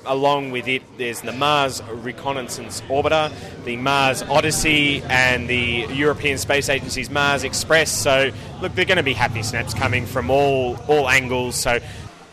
along 0.06 0.50
with 0.50 0.68
it, 0.68 0.82
there's 0.98 1.20
the 1.20 1.32
Mars 1.32 1.82
Reconnaissance 1.82 2.80
Orbiter, 2.82 3.32
the 3.64 3.76
Mars 3.76 4.22
Odyssey, 4.22 5.02
and 5.08 5.48
the 5.48 5.86
European 5.90 6.38
Space 6.38 6.68
Agency's 6.68 7.10
Mars 7.10 7.44
Express. 7.44 7.90
So, 7.90 8.30
look, 8.60 8.74
they're 8.74 8.84
going 8.84 8.96
to 8.96 9.02
be 9.02 9.12
happy 9.12 9.42
snaps 9.42 9.74
coming 9.74 10.06
from 10.06 10.30
all 10.30 10.76
all 10.88 11.08
angles. 11.08 11.56
So, 11.56 11.78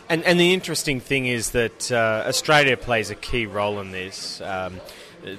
and 0.08 0.24
and 0.24 0.38
the 0.38 0.52
interesting 0.52 1.00
thing 1.00 1.26
is 1.26 1.50
that 1.50 1.92
uh, 1.92 2.24
Australia 2.26 2.76
plays 2.76 3.10
a 3.10 3.14
key 3.14 3.46
role 3.46 3.80
in 3.80 3.90
this. 3.90 4.40
Um, 4.40 4.80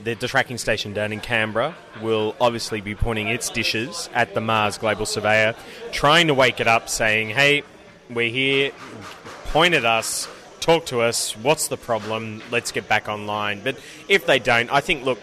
the, 0.03 0.13
the, 0.13 0.27
tracking 0.27 0.57
station 0.57 0.93
down 0.93 1.13
in 1.13 1.21
Canberra 1.21 1.73
will 2.01 2.35
obviously 2.41 2.81
be 2.81 2.95
pointing 2.95 3.29
its 3.29 3.49
dishes 3.49 4.09
at 4.13 4.33
the 4.33 4.41
Mars 4.41 4.77
Global 4.77 5.05
Surveyor, 5.05 5.55
trying 5.93 6.27
to 6.27 6.33
wake 6.33 6.59
it 6.59 6.67
up, 6.67 6.89
saying, 6.89 7.29
"Hey, 7.29 7.63
we're 8.09 8.29
here. 8.29 8.71
Point 9.45 9.73
at 9.73 9.85
us." 9.85 10.27
Talk 10.59 10.85
to 10.87 11.01
us. 11.01 11.35
What's 11.37 11.67
the 11.67 11.77
problem? 11.77 12.41
Let's 12.51 12.71
get 12.71 12.87
back 12.87 13.07
online. 13.07 13.61
But 13.63 13.77
if 14.07 14.25
they 14.25 14.39
don't, 14.39 14.71
I 14.71 14.81
think, 14.81 15.03
look, 15.03 15.19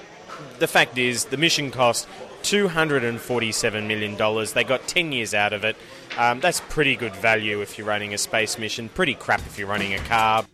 the 0.58 0.66
fact 0.66 0.98
is 0.98 1.26
the 1.26 1.36
mission 1.36 1.70
cost 1.70 2.08
$247 2.42 3.86
million. 3.86 4.46
They 4.54 4.64
got 4.64 4.86
10 4.86 5.12
years 5.12 5.34
out 5.34 5.52
of 5.52 5.64
it. 5.64 5.76
Um, 6.16 6.40
that's 6.40 6.60
pretty 6.60 6.96
good 6.96 7.14
value 7.16 7.60
if 7.60 7.76
you're 7.76 7.86
running 7.86 8.14
a 8.14 8.18
space 8.18 8.58
mission, 8.58 8.88
pretty 8.88 9.14
crap 9.14 9.40
if 9.40 9.58
you're 9.58 9.68
running 9.68 9.94
a 9.94 9.98
car. 9.98 10.44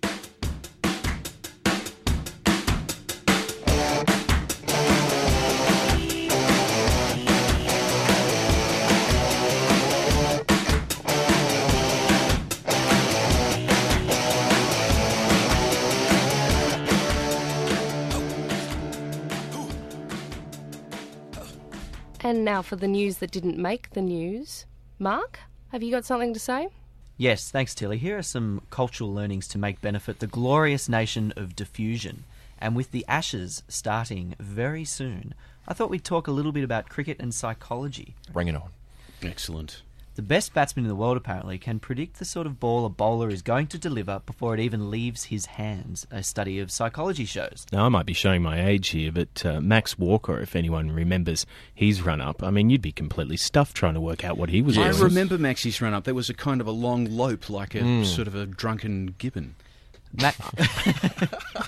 Now 22.53 22.61
for 22.61 22.77
the 22.77 22.87
news 22.87 23.17
that 23.17 23.31
didn't 23.31 23.57
make 23.57 23.88
the 23.93 24.03
news. 24.03 24.67
Mark, 24.99 25.41
have 25.71 25.83
you 25.83 25.91
got 25.91 26.05
something 26.05 26.35
to 26.35 26.38
say? 26.38 26.69
Yes, 27.17 27.51
thanks, 27.51 27.75
Tilly. 27.75 27.97
Here 27.97 28.19
are 28.19 28.23
some 28.37 28.61
cultural 28.69 29.11
learnings 29.11 29.49
to 29.49 29.59
make 29.59 29.81
benefit 29.81 30.19
the 30.19 30.27
glorious 30.27 30.87
nation 30.87 31.33
of 31.35 31.57
diffusion. 31.57 32.25
And 32.59 32.77
with 32.77 32.91
the 32.91 33.07
Ashes 33.09 33.62
starting 33.69 34.35
very 34.38 34.85
soon, 34.85 35.33
I 35.67 35.73
thought 35.73 35.88
we'd 35.88 36.05
talk 36.05 36.27
a 36.27 36.31
little 36.31 36.53
bit 36.53 36.62
about 36.62 36.91
cricket 36.91 37.17
and 37.21 37.33
psychology. 37.33 38.17
Bring 38.31 38.49
it 38.49 38.55
on. 38.55 38.69
Excellent. 39.23 39.81
The 40.14 40.22
best 40.22 40.53
batsman 40.53 40.85
in 40.85 40.88
the 40.90 40.94
world, 40.94 41.16
apparently, 41.16 41.59
can 41.59 41.79
predict 41.79 42.18
the 42.18 42.27
sort 42.27 42.46
of 42.46 42.61
ball 42.61 42.85
a 42.85 42.90
bowler 42.90 43.31
is 43.31 43.40
going 43.40 43.66
to 43.68 43.79
deliver 43.79 44.20
before 44.27 44.53
it 44.53 44.61
even 44.61 44.90
leaves 44.90 45.25
his 45.25 45.46
hands, 45.46 46.07
a 46.11 46.22
study 46.22 46.59
of 46.59 46.70
psychology 46.70 47.25
shows. 47.25 47.64
Now, 47.72 47.87
I 47.87 47.88
might 47.88 48.05
be 48.05 48.12
showing 48.12 48.42
my 48.42 48.62
age 48.62 48.90
here, 48.90 49.11
but 49.11 49.44
uh, 49.46 49.62
Max 49.62 49.98
Walker, 49.98 50.38
if 50.38 50.55
anyone 50.55 50.90
remembers 50.90 51.46
his 51.75 52.03
run 52.03 52.20
up, 52.20 52.42
I 52.42 52.51
mean, 52.51 52.68
you'd 52.68 52.83
be 52.83 52.92
completely 52.92 53.38
stuffed 53.38 53.75
trying 53.75 53.94
to 53.94 54.03
work 54.03 54.22
out 54.22 54.37
what 54.37 54.51
he 54.51 54.61
was 54.61 54.77
I 54.77 54.90
doing. 54.90 55.03
remember 55.03 55.38
Max's 55.38 55.81
run 55.81 55.94
up. 55.94 56.05
There 56.05 56.14
was 56.14 56.29
a 56.29 56.35
kind 56.35 56.61
of 56.61 56.66
a 56.66 56.72
long 56.72 57.07
lope, 57.07 57.48
like 57.48 57.75
a 57.75 57.81
mm. 57.81 58.05
sort 58.05 58.29
of 58.29 58.35
a 58.35 58.44
drunken 58.44 59.14
gibbon. 59.16 59.55
Matt, 60.12 60.37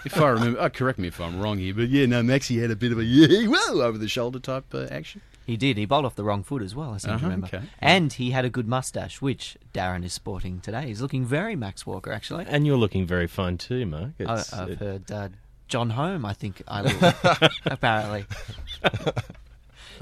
if 0.04 0.20
I 0.20 0.28
remember, 0.28 0.60
oh, 0.60 0.68
correct 0.68 0.98
me 0.98 1.08
if 1.08 1.18
I'm 1.18 1.40
wrong 1.40 1.56
here, 1.56 1.72
but 1.72 1.88
yeah, 1.88 2.04
no, 2.04 2.22
Maxie 2.22 2.58
had 2.58 2.70
a 2.70 2.76
bit 2.76 2.92
of 2.92 2.98
a 2.98 3.04
yeah, 3.04 3.46
whoa, 3.48 3.80
over 3.80 3.96
the 3.96 4.08
shoulder 4.08 4.38
type 4.38 4.66
uh, 4.74 4.86
action. 4.90 5.22
He 5.46 5.56
did. 5.56 5.76
He 5.76 5.84
bowled 5.84 6.06
off 6.06 6.14
the 6.14 6.24
wrong 6.24 6.42
foot 6.42 6.62
as 6.62 6.74
well, 6.74 6.94
I 6.94 6.96
seem 6.96 7.10
uh-huh, 7.10 7.18
to 7.18 7.24
remember. 7.24 7.46
Okay. 7.48 7.62
And 7.78 8.12
he 8.12 8.30
had 8.30 8.44
a 8.44 8.50
good 8.50 8.66
mustache, 8.66 9.20
which 9.20 9.58
Darren 9.74 10.04
is 10.04 10.12
sporting 10.12 10.60
today. 10.60 10.86
He's 10.86 11.02
looking 11.02 11.24
very 11.24 11.54
Max 11.54 11.86
Walker, 11.86 12.12
actually. 12.12 12.46
And 12.48 12.66
you're 12.66 12.78
looking 12.78 13.06
very 13.06 13.26
fine 13.26 13.58
too, 13.58 13.84
Mark. 13.84 14.12
I, 14.26 14.42
have 14.52 14.70
it... 14.70 14.78
heard 14.78 15.10
uh, 15.10 15.28
John 15.68 15.90
Home, 15.90 16.24
I 16.24 16.32
think 16.32 16.62
I 16.66 16.82
look, 16.82 17.52
apparently. 17.66 18.24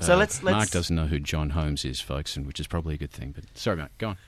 so 0.00 0.14
uh, 0.14 0.16
let's, 0.16 0.42
let's. 0.42 0.56
Mark 0.56 0.70
doesn't 0.70 0.94
know 0.94 1.06
who 1.06 1.18
John 1.18 1.50
Holmes 1.50 1.84
is, 1.84 2.00
folks, 2.00 2.36
and 2.36 2.46
which 2.46 2.60
is 2.60 2.68
probably 2.68 2.94
a 2.94 2.98
good 2.98 3.12
thing. 3.12 3.32
But 3.34 3.44
sorry, 3.54 3.78
Mark, 3.78 3.90
go 3.98 4.08
on. 4.10 4.18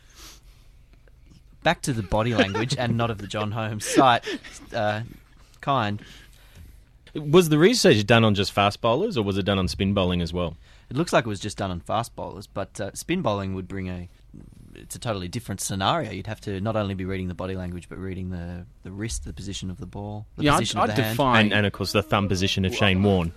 Back 1.63 1.81
to 1.83 1.93
the 1.93 2.03
body 2.03 2.35
language 2.35 2.77
and 2.77 2.97
not 2.97 3.11
of 3.11 3.19
the 3.19 3.27
John 3.27 3.53
Holmes 3.53 3.87
site. 3.87 4.25
Uh, 4.75 5.03
kind. 5.61 6.03
Was 7.15 7.49
the 7.49 7.59
research 7.59 8.05
done 8.05 8.25
on 8.25 8.35
just 8.35 8.53
fast 8.53 8.81
bowlers, 8.81 9.17
or 9.17 9.23
was 9.23 9.39
it 9.39 9.45
done 9.45 9.59
on 9.59 9.69
spin 9.69 9.95
bowling 9.95 10.21
as 10.21 10.33
well? 10.33 10.57
It 10.91 10.97
looks 10.97 11.13
like 11.13 11.25
it 11.25 11.29
was 11.29 11.41
just 11.41 11.57
done 11.59 11.71
on 11.71 11.81
fast 11.81 12.15
bowlers, 12.15 12.47
but 12.47 12.81
uh, 12.81 12.91
spin 12.95 13.23
bowling 13.23 13.55
would 13.55 13.67
bring 13.69 13.89
a. 13.89 14.09
It's 14.75 14.97
a 14.97 14.99
totally 14.99 15.29
different 15.29 15.61
scenario. 15.61 16.11
You'd 16.11 16.27
have 16.27 16.41
to 16.43 16.61
not 16.61 16.75
only 16.77 16.95
be 16.95 17.05
reading 17.05 17.29
the 17.29 17.35
body 17.35 17.55
language, 17.55 17.89
but 17.89 17.97
reading 17.97 18.31
the, 18.31 18.67
the 18.83 18.91
wrist, 18.91 19.25
the 19.25 19.33
position 19.33 19.71
of 19.71 19.79
the 19.79 19.87
ball, 19.87 20.27
the 20.37 20.45
Yeah, 20.45 20.55
I'd, 20.55 20.59
position 20.61 20.81
I'd 20.81 20.91
of 20.91 20.97
the 20.97 21.03
hand. 21.03 21.15
define. 21.15 21.45
And, 21.47 21.53
and 21.55 21.67
of 21.67 21.73
course, 21.73 21.93
the 21.93 22.03
thumb 22.03 22.27
position 22.29 22.65
of 22.65 22.75
Shane 22.75 23.03
Warne. 23.03 23.33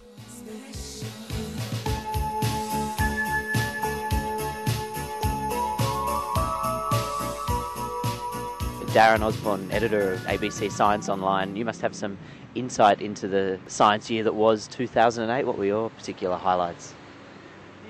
Darren 8.93 9.21
Osborne, 9.21 9.69
editor 9.71 10.13
of 10.13 10.21
ABC 10.21 10.71
Science 10.71 11.09
Online, 11.09 11.55
you 11.55 11.65
must 11.65 11.81
have 11.81 11.93
some 11.95 12.17
insight 12.55 13.01
into 13.01 13.27
the 13.27 13.59
science 13.67 14.09
year 14.09 14.23
that 14.23 14.33
was 14.33 14.67
2008. 14.69 15.45
What 15.45 15.57
were 15.57 15.65
your 15.65 15.89
particular 15.91 16.37
highlights? 16.37 16.93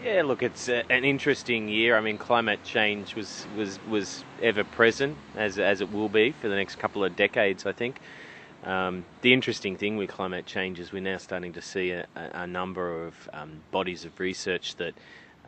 Yeah, 0.08 0.22
look, 0.22 0.42
it's 0.42 0.70
uh, 0.70 0.84
an 0.90 1.04
interesting 1.04 1.68
year. 1.68 1.98
I 1.98 2.00
mean, 2.00 2.18
climate 2.18 2.64
change 2.64 3.14
was, 3.14 3.46
was, 3.58 3.78
was 3.90 4.24
ever 4.42 4.64
present, 4.64 5.18
as, 5.36 5.60
as 5.60 5.82
it 5.82 5.92
will 5.92 6.08
be 6.08 6.32
for 6.32 6.48
the 6.48 6.56
next 6.56 6.78
couple 6.78 7.04
of 7.04 7.18
decades, 7.18 7.66
I 7.66 7.74
think. 7.74 8.00
Um, 8.64 9.04
the 9.20 9.34
interesting 9.34 9.76
thing 9.76 9.98
with 9.98 10.10
climate 10.10 10.46
change 10.46 10.80
is 10.80 10.94
we're 10.94 11.02
now 11.02 11.18
starting 11.18 11.52
to 11.52 11.62
see 11.62 11.92
a, 11.92 12.08
a 12.16 12.44
a 12.44 12.48
number 12.48 13.06
of 13.06 13.30
um, 13.34 13.60
bodies 13.72 14.06
of 14.06 14.18
research 14.18 14.78
that 14.78 14.94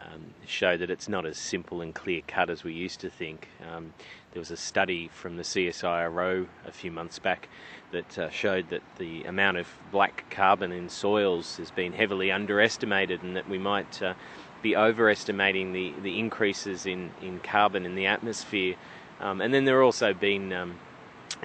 um, 0.01 0.25
show 0.45 0.75
that 0.75 0.89
it's 0.89 1.07
not 1.07 1.25
as 1.25 1.37
simple 1.37 1.81
and 1.81 1.95
clear 1.95 2.21
cut 2.27 2.49
as 2.49 2.63
we 2.63 2.73
used 2.73 2.99
to 2.99 3.09
think. 3.09 3.47
Um, 3.71 3.93
there 4.31 4.39
was 4.39 4.51
a 4.51 4.57
study 4.57 5.09
from 5.11 5.37
the 5.37 5.43
CSIRO 5.43 6.47
a 6.67 6.71
few 6.71 6.91
months 6.91 7.17
back 7.17 7.47
that 7.91 8.17
uh, 8.19 8.29
showed 8.29 8.69
that 8.69 8.83
the 8.97 9.23
amount 9.23 9.57
of 9.57 9.67
black 9.91 10.25
carbon 10.29 10.71
in 10.71 10.89
soils 10.89 11.57
has 11.57 11.71
been 11.71 11.93
heavily 11.93 12.31
underestimated 12.31 13.23
and 13.23 13.35
that 13.35 13.49
we 13.49 13.57
might 13.57 14.01
uh, 14.01 14.13
be 14.61 14.75
overestimating 14.75 15.73
the, 15.73 15.93
the 16.01 16.19
increases 16.19 16.85
in, 16.85 17.11
in 17.21 17.39
carbon 17.39 17.85
in 17.85 17.95
the 17.95 18.05
atmosphere. 18.05 18.75
Um, 19.19 19.41
and 19.41 19.53
then 19.53 19.65
there 19.65 19.77
have 19.77 19.85
also 19.85 20.13
been 20.13 20.53
um, 20.53 20.75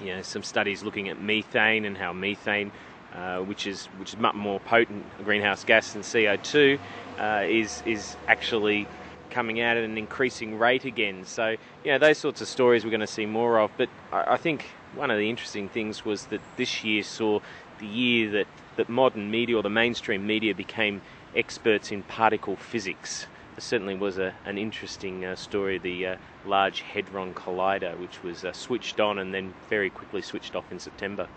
you 0.01 0.07
know, 0.15 0.21
some 0.21 0.43
studies 0.43 0.83
looking 0.83 1.09
at 1.09 1.21
methane 1.21 1.85
and 1.85 1.97
how 1.97 2.13
methane, 2.13 2.71
uh, 3.13 3.39
which 3.39 3.67
is 3.67 3.85
which 3.97 4.13
is 4.13 4.19
much 4.19 4.35
more 4.35 4.59
potent 4.59 5.05
greenhouse 5.23 5.63
gas 5.63 5.93
than 5.93 6.01
CO2, 6.01 6.79
uh, 7.19 7.45
is 7.47 7.81
is 7.85 8.15
actually 8.27 8.87
coming 9.29 9.59
out 9.59 9.75
at 9.77 9.83
an 9.83 9.97
increasing 9.97 10.57
rate 10.57 10.85
again. 10.85 11.25
So 11.25 11.55
you 11.83 11.91
know 11.91 11.97
those 11.97 12.17
sorts 12.17 12.41
of 12.41 12.47
stories 12.47 12.83
we're 12.83 12.91
going 12.91 13.01
to 13.01 13.07
see 13.07 13.25
more 13.25 13.59
of. 13.59 13.71
But 13.77 13.89
I, 14.11 14.37
think 14.37 14.65
one 14.95 15.11
of 15.11 15.17
the 15.17 15.29
interesting 15.29 15.69
things 15.69 16.05
was 16.05 16.25
that 16.27 16.41
this 16.57 16.83
year 16.83 17.03
saw 17.03 17.39
the 17.79 17.87
year 17.87 18.31
that 18.31 18.47
that 18.77 18.89
modern 18.89 19.31
media 19.31 19.57
or 19.57 19.63
the 19.63 19.69
mainstream 19.69 20.27
media 20.27 20.53
became 20.53 21.01
experts 21.35 21.91
in 21.91 22.03
particle 22.03 22.55
physics. 22.55 23.27
There 23.55 23.61
certainly 23.61 23.95
was 23.95 24.17
a, 24.17 24.33
an 24.45 24.57
interesting 24.57 25.23
uh, 25.23 25.35
story, 25.35 25.77
the 25.77 26.07
uh, 26.07 26.15
Large 26.45 26.81
Hadron 26.81 27.33
Collider, 27.33 27.97
which 27.97 28.21
was 28.23 28.43
uh, 28.43 28.51
switched 28.53 28.99
on 28.99 29.19
and 29.19 29.33
then 29.33 29.53
very 29.69 29.89
quickly 29.89 30.21
switched 30.21 30.55
off 30.55 30.71
in 30.71 30.79
September. 30.79 31.27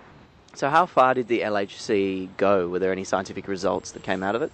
So, 0.55 0.71
how 0.71 0.87
far 0.87 1.15
did 1.15 1.29
the 1.29 1.41
LHC 1.41 2.29
go? 2.37 2.69
Were 2.69 2.79
there 2.79 2.91
any 2.91 3.05
scientific 3.05 3.47
results 3.47 3.93
that 3.93 4.03
came 4.03 4.23
out 4.23 4.35
of 4.35 4.43
it? 4.43 4.53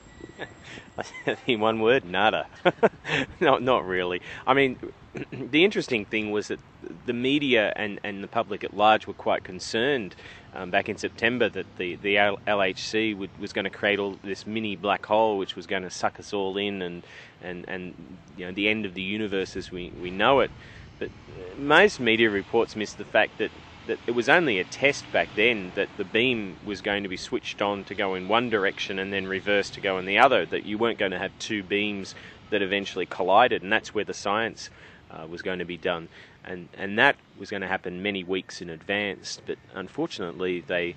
in 1.47 1.61
one 1.61 1.81
word, 1.81 2.05
nada. 2.05 2.47
not, 3.41 3.63
not 3.63 3.87
really. 3.87 4.21
I 4.47 4.55
mean, 4.55 4.79
the 5.31 5.65
interesting 5.65 6.05
thing 6.05 6.31
was 6.31 6.49
that 6.49 6.61
the 7.07 7.13
media 7.13 7.73
and, 7.77 8.01
and 8.05 8.23
the 8.23 8.29
public 8.29 8.65
at 8.65 8.77
large 8.77 9.07
were 9.07 9.15
quite 9.15 9.45
concerned 9.45 10.15
um, 10.55 10.71
back 10.71 10.89
in 10.89 10.97
September 10.97 11.49
that 11.49 11.67
the, 11.77 11.97
the 11.97 12.17
LHC 12.47 13.17
would, 13.17 13.31
was 13.41 13.53
going 13.53 13.65
to 13.65 13.71
create 13.71 13.99
all 13.99 14.17
this 14.23 14.47
mini 14.47 14.77
black 14.77 15.05
hole 15.07 15.37
which 15.37 15.57
was 15.57 15.67
going 15.67 15.83
to 15.83 15.91
suck 15.91 16.19
us 16.21 16.33
all 16.33 16.57
in 16.57 16.81
and, 16.81 17.03
and, 17.43 17.65
and 17.69 17.95
you 18.37 18.47
know, 18.47 18.53
the 18.53 18.69
end 18.69 18.87
of 18.87 18.95
the 18.95 19.03
universe 19.03 19.57
as 19.57 19.71
we, 19.71 19.91
we 20.01 20.11
know 20.11 20.41
it. 20.41 20.51
But 20.99 21.09
uh, 21.09 21.59
most 21.59 21.99
media 21.99 22.31
reports 22.31 22.77
miss 22.77 22.93
the 22.93 23.05
fact 23.05 23.39
that, 23.39 23.51
that 23.89 23.99
it 24.07 24.13
was 24.13 24.29
only 24.29 24.61
a 24.61 24.65
test 24.65 25.11
back 25.13 25.29
then 25.35 25.73
that 25.75 25.89
the 25.97 26.05
beam 26.05 26.57
was 26.65 26.81
going 26.81 27.03
to 27.03 27.09
be 27.09 27.17
switched 27.17 27.61
on 27.61 27.85
to 27.85 27.95
go 27.95 28.15
in 28.15 28.29
one 28.29 28.49
direction 28.49 28.99
and 28.99 29.13
then 29.13 29.27
reversed 29.27 29.75
to 29.75 29.81
go 29.81 29.99
in 29.99 30.07
the 30.07 30.19
other, 30.19 30.47
that 30.47 30.65
you 30.65 30.79
weren't 30.79 30.99
going 30.99 31.11
to 31.11 31.19
have 31.19 31.37
two 31.39 31.63
beams 31.63 32.15
that 32.51 32.63
eventually 32.63 33.07
collided, 33.07 33.63
and 33.63 33.73
that's 33.73 33.93
where 33.93 34.05
the 34.05 34.15
science 34.15 34.71
uh, 35.11 35.27
was 35.27 35.43
going 35.43 35.59
to 35.59 35.65
be 35.65 35.77
done. 35.77 36.09
And, 36.47 36.69
and 36.77 36.99
that 36.99 37.17
was 37.39 37.51
going 37.51 37.63
to 37.63 37.69
happen 37.69 38.03
many 38.03 38.23
weeks 38.23 38.61
in 38.61 38.69
advance, 38.69 39.41
but 39.47 39.59
unfortunately, 39.75 40.63
they 40.67 40.95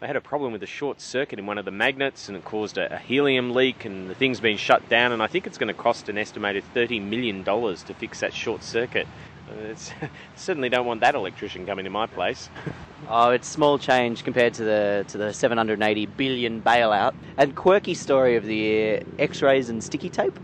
they 0.00 0.06
had 0.06 0.16
a 0.16 0.20
problem 0.20 0.52
with 0.52 0.62
a 0.62 0.66
short 0.66 1.00
circuit 1.00 1.38
in 1.38 1.46
one 1.46 1.56
of 1.56 1.64
the 1.64 1.70
magnets 1.70 2.28
and 2.28 2.36
it 2.36 2.44
caused 2.44 2.76
a, 2.76 2.94
a 2.94 2.98
helium 2.98 3.52
leak 3.52 3.84
and 3.84 4.10
the 4.10 4.14
thing's 4.14 4.40
been 4.40 4.58
shut 4.58 4.86
down 4.90 5.10
and 5.10 5.22
I 5.22 5.26
think 5.26 5.46
it's 5.46 5.56
going 5.56 5.68
to 5.68 5.74
cost 5.74 6.08
an 6.10 6.18
estimated 6.18 6.64
$30 6.74 7.02
million 7.02 7.42
to 7.42 7.94
fix 7.94 8.20
that 8.20 8.34
short 8.34 8.62
circuit. 8.62 9.08
Uh, 9.50 9.70
It's, 9.70 9.92
certainly 10.36 10.68
don't 10.68 10.86
want 10.86 11.00
that 11.00 11.14
electrician 11.14 11.64
coming 11.64 11.84
to 11.84 11.90
my 11.90 12.06
place. 12.06 12.50
Oh, 13.08 13.30
it's 13.30 13.46
small 13.46 13.78
change 13.78 14.24
compared 14.24 14.54
to 14.54 14.64
the 14.64 15.04
to 15.08 15.18
the 15.18 15.32
780 15.32 16.06
billion 16.06 16.60
bailout. 16.60 17.14
And 17.36 17.54
quirky 17.54 17.94
story 17.94 18.34
of 18.34 18.44
the 18.44 18.56
year: 18.56 19.02
X-rays 19.18 19.68
and 19.68 19.84
sticky 19.84 20.08
tape. 20.10 20.40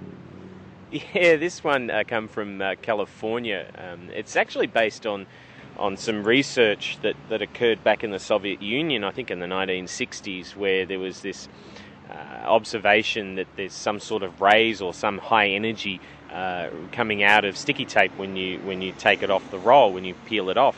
Yeah, 1.14 1.37
this 1.37 1.64
one 1.64 1.90
uh, 1.90 2.05
come 2.07 2.28
from 2.28 2.61
uh, 2.61 2.74
California. 2.83 3.66
Um, 3.78 4.11
it's 4.11 4.37
actually 4.37 4.66
based 4.66 5.07
on 5.07 5.26
on 5.78 5.96
some 5.96 6.22
research 6.22 6.98
that, 7.00 7.16
that 7.31 7.40
occurred 7.40 7.83
back 7.83 8.05
in 8.05 8.11
the 8.11 8.18
Soviet 8.18 8.61
Union, 8.61 9.05
I 9.05 9.11
think 9.11 9.31
in 9.31 9.40
the 9.40 9.46
1960s, 9.46 10.55
where 10.55 10.85
there 10.85 10.98
was 10.98 11.22
this 11.22 11.48
uh, 12.11 12.12
observation 12.44 13.37
that 13.37 13.46
there's 13.57 13.72
some 13.72 13.98
sort 13.98 14.22
of 14.22 14.42
rays 14.42 14.83
or 14.83 14.92
some 14.92 15.16
high 15.16 15.48
energy 15.48 15.98
uh, 16.31 16.68
coming 16.92 17.22
out 17.22 17.46
of 17.46 17.57
sticky 17.57 17.87
tape 17.87 18.12
when 18.18 18.37
you 18.37 18.59
when 18.61 18.83
you 18.83 18.92
take 18.98 19.22
it 19.22 19.31
off 19.31 19.50
the 19.50 19.59
roll, 19.59 19.94
when 19.94 20.05
you 20.05 20.14
peel 20.26 20.50
it 20.50 20.59
off. 20.59 20.76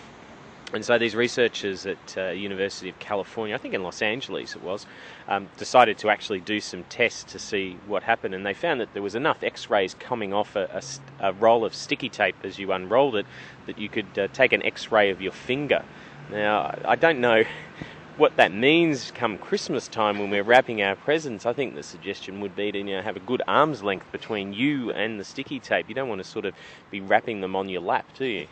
And 0.74 0.84
so 0.84 0.98
these 0.98 1.14
researchers 1.14 1.86
at 1.86 2.18
uh, 2.18 2.30
University 2.30 2.88
of 2.88 2.98
California, 2.98 3.54
I 3.54 3.58
think 3.58 3.74
in 3.74 3.84
Los 3.84 4.02
Angeles 4.02 4.56
it 4.56 4.62
was, 4.62 4.86
um, 5.28 5.48
decided 5.56 5.98
to 5.98 6.10
actually 6.10 6.40
do 6.40 6.58
some 6.58 6.82
tests 6.84 7.32
to 7.32 7.38
see 7.38 7.78
what 7.86 8.02
happened, 8.02 8.34
and 8.34 8.44
they 8.44 8.54
found 8.54 8.80
that 8.80 8.92
there 8.92 9.02
was 9.02 9.14
enough 9.14 9.44
X-rays 9.44 9.94
coming 9.94 10.32
off 10.32 10.56
a, 10.56 10.64
a 10.72 10.82
a 11.28 11.32
roll 11.32 11.64
of 11.64 11.74
sticky 11.74 12.08
tape 12.08 12.34
as 12.42 12.58
you 12.58 12.72
unrolled 12.72 13.14
it 13.14 13.26
that 13.66 13.78
you 13.78 13.88
could 13.88 14.18
uh, 14.18 14.26
take 14.32 14.52
an 14.52 14.64
X-ray 14.64 15.10
of 15.10 15.22
your 15.22 15.32
finger. 15.32 15.84
Now 16.30 16.76
I 16.84 16.96
don't 16.96 17.20
know 17.20 17.44
what 18.16 18.36
that 18.36 18.52
means 18.52 19.12
come 19.12 19.38
Christmas 19.38 19.86
time 19.86 20.18
when 20.18 20.30
we're 20.30 20.42
wrapping 20.42 20.82
our 20.82 20.96
presents. 20.96 21.46
I 21.46 21.52
think 21.52 21.76
the 21.76 21.82
suggestion 21.82 22.40
would 22.40 22.56
be 22.56 22.72
to 22.72 22.78
you 22.78 22.84
know, 22.84 23.02
have 23.02 23.16
a 23.16 23.20
good 23.20 23.42
arm's 23.46 23.82
length 23.82 24.10
between 24.10 24.52
you 24.52 24.90
and 24.90 25.20
the 25.20 25.24
sticky 25.24 25.60
tape. 25.60 25.88
You 25.88 25.94
don't 25.94 26.08
want 26.08 26.20
to 26.22 26.28
sort 26.28 26.44
of 26.44 26.54
be 26.90 27.00
wrapping 27.00 27.40
them 27.40 27.54
on 27.54 27.68
your 27.68 27.80
lap, 27.80 28.06
do 28.18 28.24
you? 28.24 28.48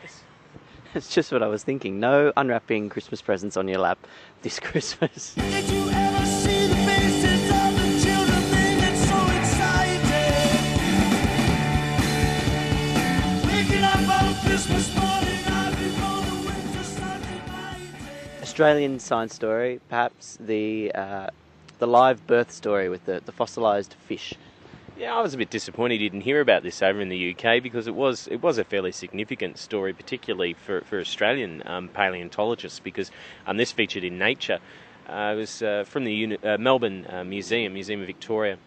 It's 0.95 1.09
just 1.09 1.31
what 1.31 1.41
I 1.41 1.47
was 1.47 1.63
thinking. 1.63 1.99
No 1.99 2.31
unwrapping 2.37 2.89
Christmas 2.89 3.19
presents 3.19 3.57
on 3.57 3.67
your 3.67 3.79
lap 3.79 3.97
this 4.43 4.59
Christmas. 4.69 5.33
Did 5.33 5.67
you 5.67 5.89
ever 5.89 6.25
see 6.25 6.67
the 6.67 6.75
faces 6.75 7.49
of 7.49 7.73
the 7.81 7.99
children? 8.05 8.41
They 8.51 8.95
so 8.95 9.17
excited. 9.39 10.03
Waking 13.47 13.83
up 13.83 14.21
on 14.21 14.35
Christmas 14.45 14.95
morning, 14.95 15.41
out 15.47 15.71
before 15.71 16.21
the 16.29 16.35
winter 16.47 16.83
sun 16.83 17.21
invited. 17.23 18.43
Australian 18.43 18.99
science 18.99 19.33
story, 19.33 19.81
perhaps 19.89 20.37
the 20.39 20.91
uh, 20.93 21.27
the 21.79 21.87
live 21.87 22.27
birth 22.27 22.51
story 22.51 22.87
with 22.89 23.03
the, 23.05 23.19
the 23.25 23.31
fossilised 23.31 23.95
fish. 24.05 24.35
Yeah, 24.95 25.15
I 25.15 25.21
was 25.21 25.33
a 25.33 25.37
bit 25.37 25.49
disappointed 25.49 26.01
you 26.01 26.09
didn't 26.09 26.21
hear 26.21 26.39
about 26.39 26.61
this 26.61 26.83
over 26.83 27.01
in 27.01 27.09
the 27.09 27.35
UK 27.35 27.63
because 27.63 27.87
it 27.87 27.95
was 27.95 28.27
it 28.27 28.43
was 28.43 28.59
a 28.59 28.63
fairly 28.63 28.91
significant 28.91 29.57
story, 29.57 29.91
particularly 29.91 30.53
for, 30.53 30.81
for 30.81 30.99
Australian 30.99 31.63
um, 31.65 31.89
paleontologists, 31.89 32.79
because 32.79 33.09
um, 33.47 33.57
this 33.57 33.71
featured 33.71 34.03
in 34.03 34.19
Nature. 34.19 34.59
Uh, 35.09 35.33
it 35.33 35.37
was 35.37 35.63
uh, 35.63 35.83
from 35.87 36.03
the 36.03 36.13
uni- 36.13 36.37
uh, 36.43 36.59
Melbourne 36.59 37.07
uh, 37.09 37.23
Museum, 37.23 37.73
Museum 37.73 38.01
of 38.01 38.07
Victoria, 38.07 38.59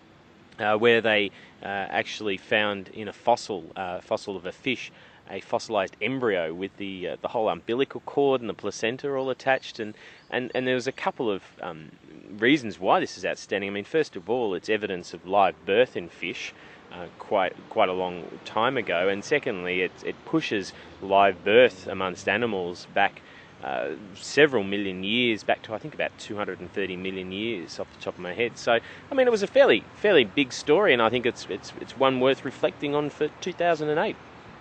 uh, 0.59 0.77
where 0.77 1.01
they 1.01 1.31
uh, 1.63 1.67
actually 1.67 2.37
found 2.37 2.89
in 2.89 3.07
a 3.07 3.13
fossil 3.13 3.65
fossil 4.03 4.37
of 4.37 4.47
a 4.47 4.53
fish 4.53 4.91
a 5.31 5.41
fossilized 5.41 5.97
embryo 6.01 6.53
with 6.55 6.77
the 6.77 7.09
uh, 7.09 7.17
the 7.21 7.29
whole 7.29 7.49
umbilical 7.49 8.01
cord 8.07 8.41
and 8.41 8.49
the 8.51 8.55
placenta 8.55 9.13
all 9.15 9.31
attached, 9.31 9.79
and 9.81 9.95
and, 10.31 10.51
and 10.55 10.67
there 10.67 10.75
was 10.75 10.87
a 10.87 10.93
couple 10.93 11.31
of 11.31 11.43
um, 11.61 11.91
reasons 12.39 12.79
why 12.79 13.01
this 13.01 13.17
is 13.19 13.25
outstanding. 13.25 13.71
I 13.71 13.73
mean, 13.73 13.85
first 13.85 14.17
of 14.17 14.29
all, 14.31 14.55
it's 14.55 14.69
evidence 14.69 15.15
of 15.15 15.27
live 15.27 15.55
birth 15.65 15.97
in 15.97 16.09
fish. 16.09 16.53
Uh, 16.93 17.07
quite 17.19 17.53
quite 17.69 17.89
a 17.89 17.93
long 17.93 18.25
time 18.45 18.77
ago, 18.77 19.09
and 19.09 19.25
secondly, 19.25 19.83
it 19.83 19.93
it 20.05 20.15
pushes 20.25 20.73
live 21.03 21.45
birth 21.45 21.87
amongst 21.89 22.29
animals 22.29 22.87
back 22.95 23.21
uh, 23.65 23.91
several 24.15 24.63
million 24.63 25.03
years, 25.03 25.43
back 25.43 25.63
to 25.63 25.75
I 25.75 25.79
think 25.79 25.95
about 25.95 26.17
230 26.19 26.97
million 26.97 27.33
years 27.33 27.81
off 27.81 27.93
the 27.97 28.05
top 28.05 28.15
of 28.15 28.21
my 28.21 28.33
head. 28.33 28.57
So, 28.59 28.79
I 29.11 29.15
mean, 29.15 29.27
it 29.27 29.31
was 29.31 29.43
a 29.43 29.47
fairly 29.49 29.83
fairly 29.97 30.25
big 30.25 30.53
story, 30.53 30.93
and 30.93 31.03
I 31.03 31.09
think 31.09 31.27
it's 31.27 31.47
it's 31.51 31.73
it's 31.81 31.97
one 31.97 32.21
worth 32.21 32.45
reflecting 32.45 32.95
on 32.95 33.11
for 33.11 33.29
2008. 33.41 34.15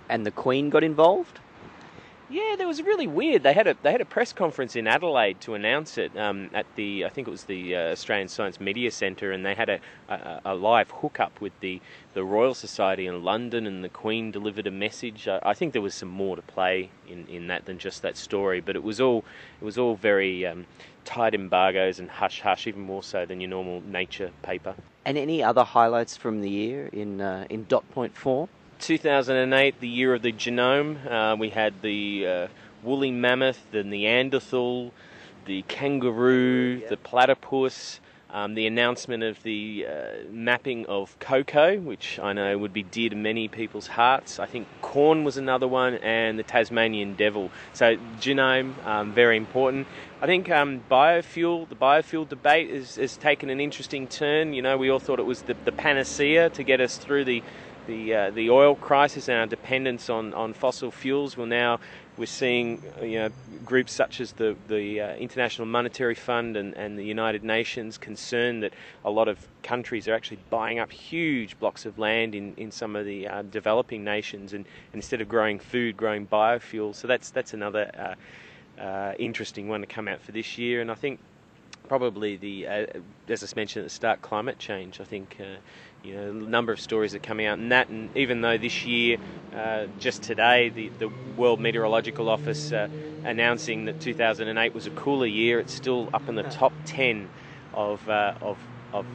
And 0.09 0.25
the 0.25 0.31
Queen 0.31 0.69
got 0.69 0.83
involved? 0.83 1.39
Yeah, 2.27 2.55
that 2.57 2.65
was 2.65 2.81
really 2.81 3.05
weird. 3.05 3.43
They 3.43 3.53
had 3.53 3.67
a 3.67 3.77
they 3.83 3.91
had 3.91 4.01
a 4.01 4.05
press 4.05 4.33
conference 4.33 4.75
in 4.75 4.87
Adelaide 4.87 5.39
to 5.41 5.53
announce 5.53 5.99
it 5.99 6.17
um, 6.17 6.49
at 6.55 6.65
the 6.75 7.05
I 7.05 7.09
think 7.09 7.27
it 7.27 7.31
was 7.31 7.43
the 7.43 7.75
uh, 7.75 7.91
Australian 7.91 8.29
Science 8.29 8.59
Media 8.59 8.89
Centre, 8.89 9.31
and 9.31 9.45
they 9.45 9.53
had 9.53 9.69
a, 9.69 9.79
a, 10.09 10.41
a 10.45 10.55
live 10.55 10.89
hookup 10.89 11.39
with 11.39 11.53
the, 11.59 11.79
the 12.15 12.23
Royal 12.23 12.55
Society 12.55 13.05
in 13.05 13.23
London, 13.23 13.67
and 13.67 13.83
the 13.83 13.89
Queen 13.89 14.31
delivered 14.31 14.65
a 14.65 14.71
message. 14.71 15.27
I, 15.27 15.39
I 15.43 15.53
think 15.53 15.73
there 15.73 15.83
was 15.83 15.93
some 15.93 16.09
more 16.09 16.35
to 16.35 16.41
play 16.41 16.89
in, 17.07 17.27
in 17.27 17.45
that 17.47 17.65
than 17.65 17.77
just 17.77 18.01
that 18.01 18.17
story, 18.17 18.59
but 18.59 18.75
it 18.75 18.83
was 18.83 18.99
all 18.99 19.23
it 19.61 19.63
was 19.63 19.77
all 19.77 19.95
very 19.95 20.47
um, 20.47 20.65
tight 21.03 21.35
embargoes 21.35 21.99
and 21.99 22.09
hush 22.09 22.41
hush, 22.41 22.65
even 22.65 22.81
more 22.81 23.03
so 23.03 23.27
than 23.27 23.39
your 23.39 23.51
normal 23.51 23.81
Nature 23.81 24.31
paper. 24.41 24.73
And 25.05 25.15
any 25.15 25.43
other 25.43 25.63
highlights 25.63 26.17
from 26.17 26.41
the 26.41 26.49
year 26.49 26.87
in 26.87 27.21
uh, 27.21 27.45
in 27.51 27.65
dot 27.65 27.87
point 27.91 28.17
form? 28.17 28.49
2008, 28.79 29.79
the 29.79 29.87
year 29.87 30.13
of 30.13 30.21
the 30.21 30.31
genome, 30.31 31.05
uh, 31.09 31.35
we 31.35 31.49
had 31.49 31.81
the 31.81 32.27
uh, 32.27 32.47
woolly 32.83 33.11
mammoth, 33.11 33.59
the 33.71 33.83
Neanderthal, 33.83 34.91
the 35.45 35.63
kangaroo, 35.63 36.81
the 36.87 36.97
platypus, 36.97 37.99
um, 38.35 38.53
the 38.53 38.67
announcement 38.67 39.23
of 39.23 39.41
the 39.43 39.87
uh, 39.87 39.93
mapping 40.29 40.85
of 40.87 41.17
cocoa, 41.19 41.79
which 41.79 42.19
I 42.19 42.33
know 42.33 42.57
would 42.57 42.73
be 42.73 42.83
dear 42.83 43.09
to 43.09 43.15
many 43.15 43.47
people's 43.47 43.87
hearts. 43.87 44.39
I 44.39 44.45
think 44.45 44.67
corn 44.81 45.23
was 45.23 45.37
another 45.37 45.69
one, 45.69 45.95
and 45.95 46.37
the 46.37 46.43
Tasmanian 46.43 47.15
devil. 47.15 47.49
So 47.71 47.95
genome, 48.19 48.73
um, 48.85 49.13
very 49.13 49.37
important. 49.37 49.87
I 50.21 50.25
think 50.25 50.49
um, 50.49 50.81
biofuel, 50.91 51.69
the 51.69 51.75
biofuel 51.75 52.27
debate 52.27 52.69
is, 52.69 52.97
has 52.97 53.15
taken 53.15 53.49
an 53.49 53.61
interesting 53.61 54.05
turn. 54.07 54.53
You 54.53 54.61
know, 54.61 54.77
we 54.77 54.89
all 54.89 54.99
thought 54.99 55.19
it 55.19 55.25
was 55.25 55.43
the, 55.43 55.55
the 55.63 55.71
panacea 55.71 56.49
to 56.49 56.63
get 56.63 56.81
us 56.81 56.97
through 56.97 57.23
the 57.23 57.41
the 57.87 58.13
uh, 58.13 58.31
the 58.31 58.49
oil 58.49 58.75
crisis 58.75 59.27
and 59.27 59.37
our 59.37 59.45
dependence 59.47 60.09
on, 60.09 60.33
on 60.33 60.53
fossil 60.53 60.91
fuels. 60.91 61.37
Well, 61.37 61.47
now 61.47 61.79
we're 62.17 62.25
seeing 62.25 62.81
you 63.01 63.19
know 63.19 63.29
groups 63.65 63.91
such 63.91 64.21
as 64.21 64.33
the 64.33 64.55
the 64.67 65.01
uh, 65.01 65.15
International 65.15 65.65
Monetary 65.65 66.15
Fund 66.15 66.57
and, 66.57 66.73
and 66.75 66.97
the 66.97 67.03
United 67.03 67.43
Nations 67.43 67.97
concerned 67.97 68.63
that 68.63 68.73
a 69.03 69.11
lot 69.11 69.27
of 69.27 69.47
countries 69.63 70.07
are 70.07 70.13
actually 70.13 70.39
buying 70.49 70.79
up 70.79 70.91
huge 70.91 71.57
blocks 71.59 71.85
of 71.85 71.97
land 71.99 72.35
in, 72.35 72.53
in 72.57 72.71
some 72.71 72.95
of 72.95 73.05
the 73.05 73.27
uh, 73.27 73.41
developing 73.43 74.03
nations 74.03 74.53
and, 74.53 74.65
and 74.93 74.95
instead 74.95 75.21
of 75.21 75.27
growing 75.27 75.59
food, 75.59 75.97
growing 75.97 76.27
biofuels. 76.27 76.95
So 76.95 77.07
that's 77.07 77.29
that's 77.29 77.53
another 77.53 78.15
uh, 78.77 78.81
uh, 78.81 79.13
interesting 79.19 79.67
one 79.67 79.81
to 79.81 79.87
come 79.87 80.07
out 80.07 80.21
for 80.21 80.31
this 80.31 80.57
year. 80.57 80.81
And 80.81 80.91
I 80.91 80.95
think 80.95 81.19
probably 81.87 82.37
the 82.37 82.67
uh, 82.67 82.85
as 83.29 83.43
I 83.43 83.47
mentioned 83.55 83.83
at 83.83 83.89
the 83.89 83.95
start, 83.95 84.21
climate 84.21 84.59
change. 84.59 84.99
I 84.99 85.03
think 85.03 85.37
uh, 85.39 85.57
you 86.05 86.15
know 86.15 86.29
a 86.29 86.49
number 86.49 86.71
of 86.71 86.79
stories 86.79 87.15
are 87.15 87.19
coming 87.19 87.45
out, 87.45 87.57
and 87.57 87.71
that, 87.71 87.89
and 87.89 88.09
even 88.15 88.41
though 88.41 88.57
this 88.57 88.85
year, 88.85 89.17
uh, 89.55 89.87
just 89.99 90.23
today, 90.23 90.69
the 90.69 90.91
the 90.99 91.09
World 91.37 91.59
Meteorological 91.59 92.29
Office 92.29 92.71
uh, 92.71 92.87
announcing 93.23 93.85
that 93.85 93.99
2008 93.99 94.73
was 94.73 94.85
a 94.85 94.91
cooler 94.91 95.25
year, 95.25 95.59
it's 95.59 95.73
still 95.73 96.09
up 96.13 96.29
in 96.29 96.35
the 96.35 96.43
top 96.43 96.73
10 96.85 97.29
of 97.73 98.07
uh, 98.09 98.33
of 98.41 98.57
of 98.93 99.05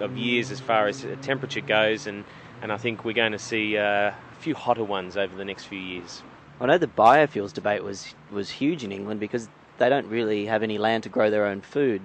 of 0.00 0.16
years 0.16 0.50
as 0.50 0.60
far 0.60 0.86
as 0.86 1.04
temperature 1.22 1.60
goes, 1.60 2.06
and 2.06 2.24
and 2.62 2.72
I 2.72 2.76
think 2.76 3.04
we're 3.04 3.12
going 3.12 3.32
to 3.32 3.38
see 3.38 3.76
uh, 3.76 3.82
a 4.10 4.14
few 4.40 4.54
hotter 4.54 4.84
ones 4.84 5.16
over 5.16 5.34
the 5.36 5.44
next 5.44 5.64
few 5.64 5.78
years. 5.78 6.22
I 6.60 6.66
know 6.66 6.78
the 6.78 6.86
biofuels 6.86 7.52
debate 7.52 7.82
was 7.82 8.14
was 8.30 8.50
huge 8.50 8.84
in 8.84 8.92
England 8.92 9.20
because 9.20 9.48
they 9.78 9.88
don't 9.88 10.06
really 10.06 10.46
have 10.46 10.62
any 10.62 10.78
land 10.78 11.02
to 11.02 11.08
grow 11.08 11.30
their 11.30 11.44
own 11.44 11.60
food, 11.60 12.00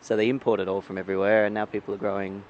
so 0.00 0.16
they 0.16 0.28
import 0.28 0.60
it 0.60 0.68
all 0.68 0.80
from 0.80 0.98
everywhere, 0.98 1.44
and 1.44 1.54
now 1.54 1.64
people 1.64 1.94
are 1.94 1.98
growing 1.98 2.44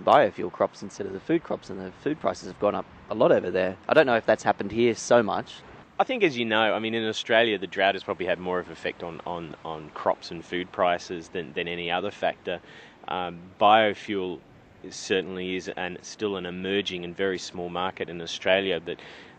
biofuel 0.00 0.52
crops 0.52 0.82
instead 0.82 1.06
of 1.06 1.12
the 1.12 1.20
food 1.20 1.42
crops, 1.42 1.70
and 1.70 1.80
the 1.80 1.92
food 2.02 2.20
prices 2.20 2.48
have 2.48 2.58
gone 2.58 2.74
up 2.74 2.86
a 3.10 3.14
lot 3.14 3.32
over 3.32 3.50
there. 3.50 3.76
I 3.88 3.94
don't 3.94 4.06
know 4.06 4.16
if 4.16 4.26
that's 4.26 4.42
happened 4.42 4.72
here 4.72 4.94
so 4.94 5.22
much. 5.22 5.54
I 5.98 6.04
think, 6.04 6.22
as 6.22 6.36
you 6.36 6.44
know, 6.44 6.74
I 6.74 6.78
mean, 6.78 6.94
in 6.94 7.08
Australia, 7.08 7.58
the 7.58 7.66
drought 7.66 7.94
has 7.94 8.04
probably 8.04 8.26
had 8.26 8.38
more 8.38 8.58
of 8.58 8.66
an 8.66 8.72
effect 8.72 9.02
on, 9.02 9.20
on, 9.26 9.56
on 9.64 9.90
crops 9.94 10.30
and 10.30 10.44
food 10.44 10.70
prices 10.70 11.28
than, 11.28 11.54
than 11.54 11.68
any 11.68 11.90
other 11.90 12.10
factor. 12.10 12.60
Um, 13.08 13.38
biofuel 13.58 14.40
certainly 14.90 15.56
is 15.56 15.68
and 15.68 15.98
still 16.02 16.36
an 16.36 16.46
emerging 16.46 17.04
and 17.04 17.16
very 17.16 17.38
small 17.38 17.68
market 17.70 18.08
in 18.10 18.20
Australia, 18.20 18.80
but 18.84 18.98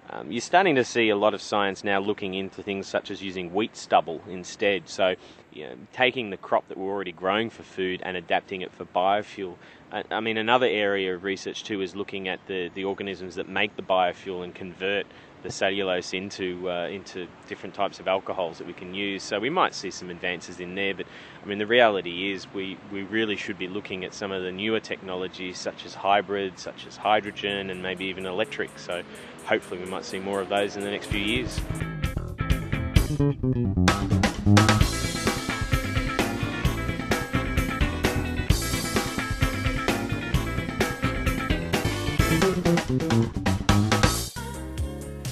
um, 0.10 0.32
you're 0.32 0.42
starting 0.42 0.76
to 0.76 0.84
see 0.84 1.10
a 1.10 1.16
lot 1.16 1.34
of 1.34 1.42
science 1.42 1.84
now 1.84 2.00
looking 2.00 2.34
into 2.34 2.64
things 2.64 2.88
such 2.88 3.12
as 3.12 3.22
using 3.22 3.54
wheat 3.54 3.76
stubble 3.76 4.22
instead. 4.30 4.88
So, 4.88 5.16
you 5.52 5.66
know, 5.66 5.76
taking 5.92 6.30
the 6.30 6.38
crop 6.38 6.68
that 6.70 6.78
we're 6.78 6.92
already 6.92 7.12
growing 7.12 7.50
for 7.50 7.64
food 7.64 8.02
and 8.04 8.16
adapting 8.16 8.62
it 8.62 8.72
for 8.72 8.86
biofuel. 8.86 9.56
I, 9.92 10.04
I 10.10 10.20
mean, 10.22 10.38
another 10.38 10.68
area 10.68 11.16
of 11.16 11.24
research 11.24 11.64
too 11.64 11.82
is 11.82 11.96
looking 11.96 12.28
at 12.28 12.40
the, 12.48 12.70
the 12.74 12.86
organisms 12.86 13.36
that 13.36 13.50
make 13.50 13.76
the 13.76 13.82
biofuel 13.82 14.44
and 14.44 14.56
convert 14.56 15.08
the 15.44 15.52
cellulose 15.52 16.14
into 16.14 16.70
uh, 16.70 16.88
into 16.88 17.28
different 17.48 17.76
types 17.76 18.00
of 18.00 18.08
alcohols 18.08 18.58
that 18.58 18.66
we 18.66 18.74
can 18.74 18.94
use. 18.94 19.22
So 19.22 19.40
we 19.40 19.50
might 19.50 19.76
see 19.76 19.92
some 19.92 20.10
advances 20.10 20.60
in 20.60 20.74
there, 20.76 20.96
but 20.96 21.06
I 21.44 21.46
mean 21.46 21.60
the 21.60 21.68
reality 21.68 22.32
is 22.32 22.52
we, 22.54 22.78
we 22.92 23.04
really 23.04 23.36
should 23.36 23.58
be 23.58 23.68
looking 23.68 24.04
at 24.04 24.14
some 24.14 24.32
of 24.32 24.42
the 24.42 24.52
newer 24.52 24.80
technologies 24.80 25.60
such 25.60 25.86
as 25.86 25.94
hybrids, 25.94 26.62
such 26.64 26.88
as 26.88 26.98
hydrogen, 26.98 27.70
and 27.70 27.84
maybe 27.84 28.06
even 28.06 28.26
electric. 28.26 28.78
So 28.80 29.04
hopefully 29.48 29.80
we 29.82 29.90
might 29.90 30.04
see 30.04 30.20
more 30.20 30.42
of 30.42 30.50
those 30.50 30.76
in 30.76 30.84
the 30.84 30.92
next 30.92 31.08
few 31.08 31.22
years. 31.22 31.62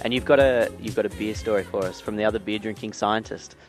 And 0.01 0.13
you've 0.13 0.23
got 0.23 0.39
a 0.39 0.71
you've 0.79 0.95
got 0.95 1.05
a 1.05 1.09
beer 1.09 1.35
story 1.35 1.63
for 1.63 1.83
us 1.83 1.99
from 1.99 2.15
the 2.15 2.23
other 2.23 2.39
beer 2.39 2.59
drinking 2.59 2.93
scientist. 2.93 3.55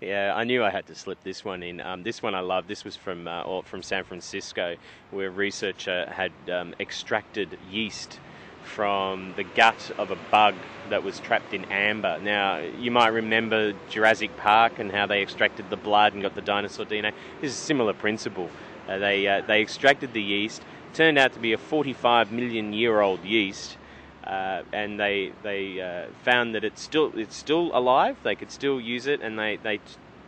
Yeah, 0.00 0.32
I 0.34 0.44
knew 0.44 0.62
I 0.62 0.70
had 0.70 0.86
to 0.86 0.94
slip 0.94 1.22
this 1.22 1.44
one 1.44 1.62
in. 1.62 1.80
Um, 1.80 2.02
this 2.02 2.22
one 2.22 2.34
I 2.34 2.40
love. 2.40 2.66
This 2.68 2.84
was 2.84 2.96
from 2.96 3.26
uh, 3.26 3.42
or 3.42 3.62
from 3.62 3.82
San 3.82 4.04
Francisco, 4.04 4.76
where 5.10 5.26
a 5.26 5.30
researcher 5.30 6.08
had 6.10 6.32
um, 6.50 6.74
extracted 6.78 7.58
yeast 7.70 8.20
from 8.66 9.32
the 9.36 9.44
gut 9.44 9.90
of 9.96 10.10
a 10.10 10.16
bug 10.30 10.54
that 10.90 11.02
was 11.02 11.18
trapped 11.20 11.54
in 11.54 11.64
amber. 11.66 12.18
Now, 12.20 12.58
you 12.58 12.90
might 12.90 13.08
remember 13.08 13.72
Jurassic 13.88 14.36
Park 14.36 14.78
and 14.78 14.92
how 14.92 15.06
they 15.06 15.22
extracted 15.22 15.70
the 15.70 15.76
blood 15.76 16.12
and 16.12 16.22
got 16.22 16.34
the 16.34 16.42
dinosaur 16.42 16.84
DNA. 16.84 17.12
This 17.40 17.52
is 17.52 17.56
a 17.56 17.60
similar 17.62 17.94
principle. 17.94 18.50
Uh, 18.88 18.98
they 18.98 19.26
uh, 19.26 19.42
they 19.46 19.62
extracted 19.62 20.12
the 20.12 20.22
yeast. 20.22 20.62
Turned 20.92 21.18
out 21.18 21.32
to 21.32 21.38
be 21.38 21.52
a 21.52 21.58
45 21.58 22.32
million 22.32 22.72
year 22.72 23.00
old 23.00 23.24
yeast. 23.24 23.78
Uh, 24.24 24.62
and 24.72 24.98
they 24.98 25.32
they 25.42 25.80
uh, 25.80 26.06
found 26.24 26.54
that 26.54 26.64
it's 26.64 26.82
still 26.82 27.12
it's 27.16 27.36
still 27.36 27.70
alive. 27.72 28.16
They 28.24 28.34
could 28.34 28.50
still 28.50 28.80
use 28.80 29.06
it, 29.06 29.20
and 29.20 29.38
they 29.38 29.56
they 29.62 29.80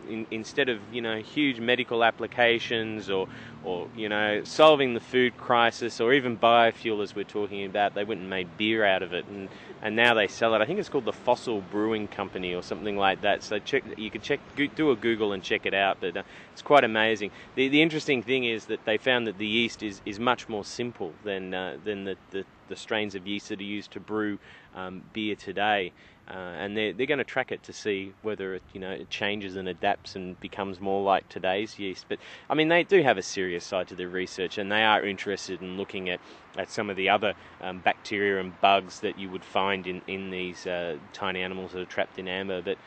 in, 0.08 0.26
instead 0.30 0.68
of 0.68 0.78
you 0.92 1.00
know 1.00 1.18
huge 1.18 1.60
medical 1.60 2.02
applications 2.04 3.10
or 3.10 3.28
or 3.62 3.88
you 3.94 4.08
know 4.08 4.42
solving 4.44 4.94
the 4.94 5.00
food 5.00 5.36
crisis 5.36 6.00
or 6.00 6.12
even 6.12 6.36
biofuel 6.36 7.02
as 7.02 7.14
we're 7.14 7.24
talking 7.24 7.64
about, 7.64 7.94
they 7.94 8.04
went 8.04 8.20
and 8.20 8.30
made 8.30 8.56
beer 8.56 8.84
out 8.84 9.02
of 9.02 9.12
it, 9.12 9.26
and 9.26 9.48
and 9.82 9.94
now 9.94 10.14
they 10.14 10.26
sell 10.28 10.54
it. 10.54 10.60
I 10.60 10.64
think 10.66 10.78
it's 10.78 10.88
called 10.88 11.04
the 11.04 11.12
Fossil 11.12 11.60
Brewing 11.60 12.08
Company 12.08 12.54
or 12.54 12.62
something 12.62 12.96
like 12.96 13.20
that. 13.22 13.42
So 13.42 13.58
check 13.58 13.84
you 13.96 14.10
could 14.10 14.22
check 14.22 14.40
do 14.74 14.90
a 14.90 14.96
Google 14.96 15.32
and 15.32 15.42
check 15.42 15.66
it 15.66 15.74
out, 15.74 15.98
but 16.00 16.16
uh, 16.16 16.22
it's 16.52 16.62
quite 16.62 16.84
amazing. 16.84 17.30
The 17.54 17.68
the 17.68 17.82
interesting 17.82 18.22
thing 18.22 18.44
is 18.44 18.66
that 18.66 18.84
they 18.84 18.98
found 18.98 19.26
that 19.26 19.38
the 19.38 19.46
yeast 19.46 19.82
is, 19.82 20.00
is 20.04 20.18
much 20.18 20.48
more 20.48 20.64
simple 20.64 21.14
than 21.24 21.54
uh, 21.54 21.78
than 21.82 22.04
the, 22.04 22.16
the 22.30 22.44
the 22.68 22.76
strains 22.76 23.14
of 23.14 23.26
yeast 23.26 23.48
that 23.48 23.60
are 23.60 23.64
used 23.64 23.90
to 23.92 24.00
brew 24.00 24.38
um, 24.74 25.02
beer 25.12 25.34
today. 25.34 25.92
Uh, 26.30 26.34
and 26.58 26.76
they're, 26.76 26.92
they're 26.92 27.06
going 27.06 27.18
to 27.18 27.24
track 27.24 27.50
it 27.52 27.62
to 27.62 27.72
see 27.72 28.12
whether 28.22 28.54
it, 28.54 28.62
you 28.72 28.80
know, 28.80 28.90
it 28.90 29.08
changes 29.10 29.56
and 29.56 29.68
adapts 29.68 30.14
and 30.14 30.38
becomes 30.40 30.80
more 30.80 31.02
like 31.02 31.28
today's 31.28 31.78
yeast. 31.78 32.06
But 32.08 32.18
I 32.50 32.54
mean, 32.54 32.68
they 32.68 32.84
do 32.84 33.02
have 33.02 33.16
a 33.18 33.22
serious 33.22 33.64
side 33.64 33.88
to 33.88 33.94
their 33.94 34.08
research, 34.08 34.58
and 34.58 34.70
they 34.70 34.84
are 34.84 35.04
interested 35.04 35.62
in 35.62 35.76
looking 35.76 36.10
at, 36.10 36.20
at 36.56 36.70
some 36.70 36.90
of 36.90 36.96
the 36.96 37.08
other 37.08 37.34
um, 37.62 37.80
bacteria 37.80 38.40
and 38.40 38.60
bugs 38.60 39.00
that 39.00 39.18
you 39.18 39.30
would 39.30 39.44
find 39.44 39.86
in 39.86 40.02
in 40.06 40.30
these 40.30 40.66
uh, 40.66 40.98
tiny 41.12 41.42
animals 41.42 41.72
that 41.72 41.80
are 41.80 41.86
trapped 41.86 42.18
in 42.18 42.28
amber. 42.28 42.60
But 42.62 42.78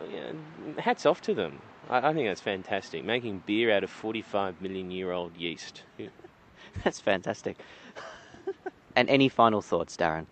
uh, 0.00 0.04
you 0.06 0.20
hats 0.78 1.06
off 1.06 1.20
to 1.22 1.34
them. 1.34 1.58
I, 1.88 2.10
I 2.10 2.14
think 2.14 2.28
that's 2.28 2.40
fantastic. 2.40 3.04
Making 3.04 3.40
beer 3.46 3.72
out 3.72 3.84
of 3.84 3.90
45 3.90 4.60
million 4.60 4.90
year 4.90 5.12
old 5.12 5.36
yeast. 5.36 5.84
That's 6.84 7.00
fantastic. 7.00 7.56
and 8.96 9.08
any 9.10 9.28
final 9.28 9.60
thoughts, 9.60 9.96
Darren? 9.96 10.26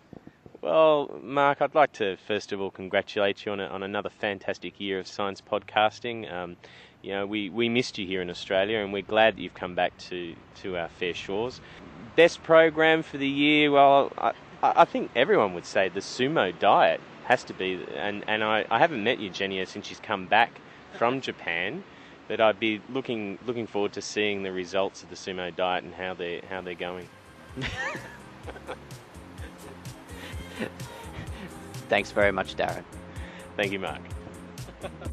Well, 0.61 1.21
Mark, 1.23 1.62
I'd 1.62 1.77
like 1.77 1.92
to 1.94 2.16
first 2.16 2.51
of 2.51 2.61
all 2.61 2.71
congratulate 2.71 3.47
you 3.47 3.53
on, 3.53 3.61
a, 3.61 3.66
on 3.66 3.85
another 3.85 4.11
fantastic 4.11 4.81
year 4.81 4.99
of 4.99 5.07
science 5.07 5.40
podcasting. 5.40 6.31
Um, 6.33 6.57
you 7.01 7.12
know, 7.12 7.27
we, 7.27 7.49
we 7.49 7.68
missed 7.68 7.97
you 7.97 8.07
here 8.07 8.21
in 8.21 8.29
Australia, 8.29 8.79
and 8.79 8.92
we're 8.92 9.03
glad 9.03 9.37
that 9.37 9.40
you've 9.40 9.55
come 9.55 9.77
back 9.77 9.97
to, 9.99 10.35
to 10.62 10.77
our 10.77 10.88
fair 10.88 11.14
shores. 11.14 11.61
Best 12.16 12.42
program 12.42 13.05
for 13.05 13.18
the 13.18 13.29
year? 13.29 13.71
Well, 13.71 14.12
I, 14.18 14.33
I 14.61 14.85
think 14.85 15.12
everyone 15.14 15.55
would 15.55 15.64
say 15.64 15.88
the 15.88 16.01
sumo 16.01 16.59
diet 16.59 17.01
has 17.27 17.44
to 17.44 17.55
be, 17.55 17.85
and, 17.94 18.25
and 18.27 18.42
I, 18.42 18.64
I 18.68 18.81
haven't 18.81 19.05
met 19.05 19.21
Eugenia 19.21 19.64
since 19.66 19.87
she's 19.87 20.01
come 20.01 20.27
back 20.27 20.61
from 20.94 21.21
Japan, 21.21 21.85
but 22.27 22.40
I'd 22.40 22.59
be 22.59 22.81
looking 22.88 23.38
looking 23.47 23.68
forward 23.68 23.92
to 23.92 24.03
seeing 24.03 24.42
the 24.42 24.51
results 24.51 25.05
of 25.05 25.11
the 25.11 25.14
sumo 25.14 25.55
diet 25.55 25.85
and 25.85 25.94
how 25.94 26.14
they 26.14 26.42
how 26.51 26.62
they're 26.62 26.75
going. 26.75 27.09
Thanks 31.88 32.11
very 32.11 32.33
much, 32.33 32.57
Darren. 32.57 32.85
Thank 33.57 33.73
you, 33.73 33.79
Mark. 33.79 34.01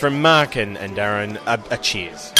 From 0.00 0.22
Mark 0.22 0.56
and, 0.56 0.78
and 0.78 0.96
Darren, 0.96 1.36
a, 1.46 1.62
a 1.74 1.76
cheers. 1.76 2.32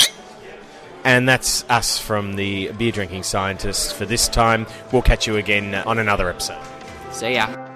And 1.05 1.29
that's 1.29 1.68
us 1.68 1.99
from 1.99 2.37
the 2.37 2.73
Beer 2.73 2.90
Drinking 2.90 3.23
Scientists 3.23 3.92
for 3.92 4.07
this 4.07 4.29
time. 4.29 4.66
We'll 4.92 5.03
catch 5.03 5.27
you 5.27 5.37
again 5.37 5.75
on 5.75 5.99
another 5.99 6.31
episode. 6.31 6.57
See 7.12 7.35
ya. 7.35 7.69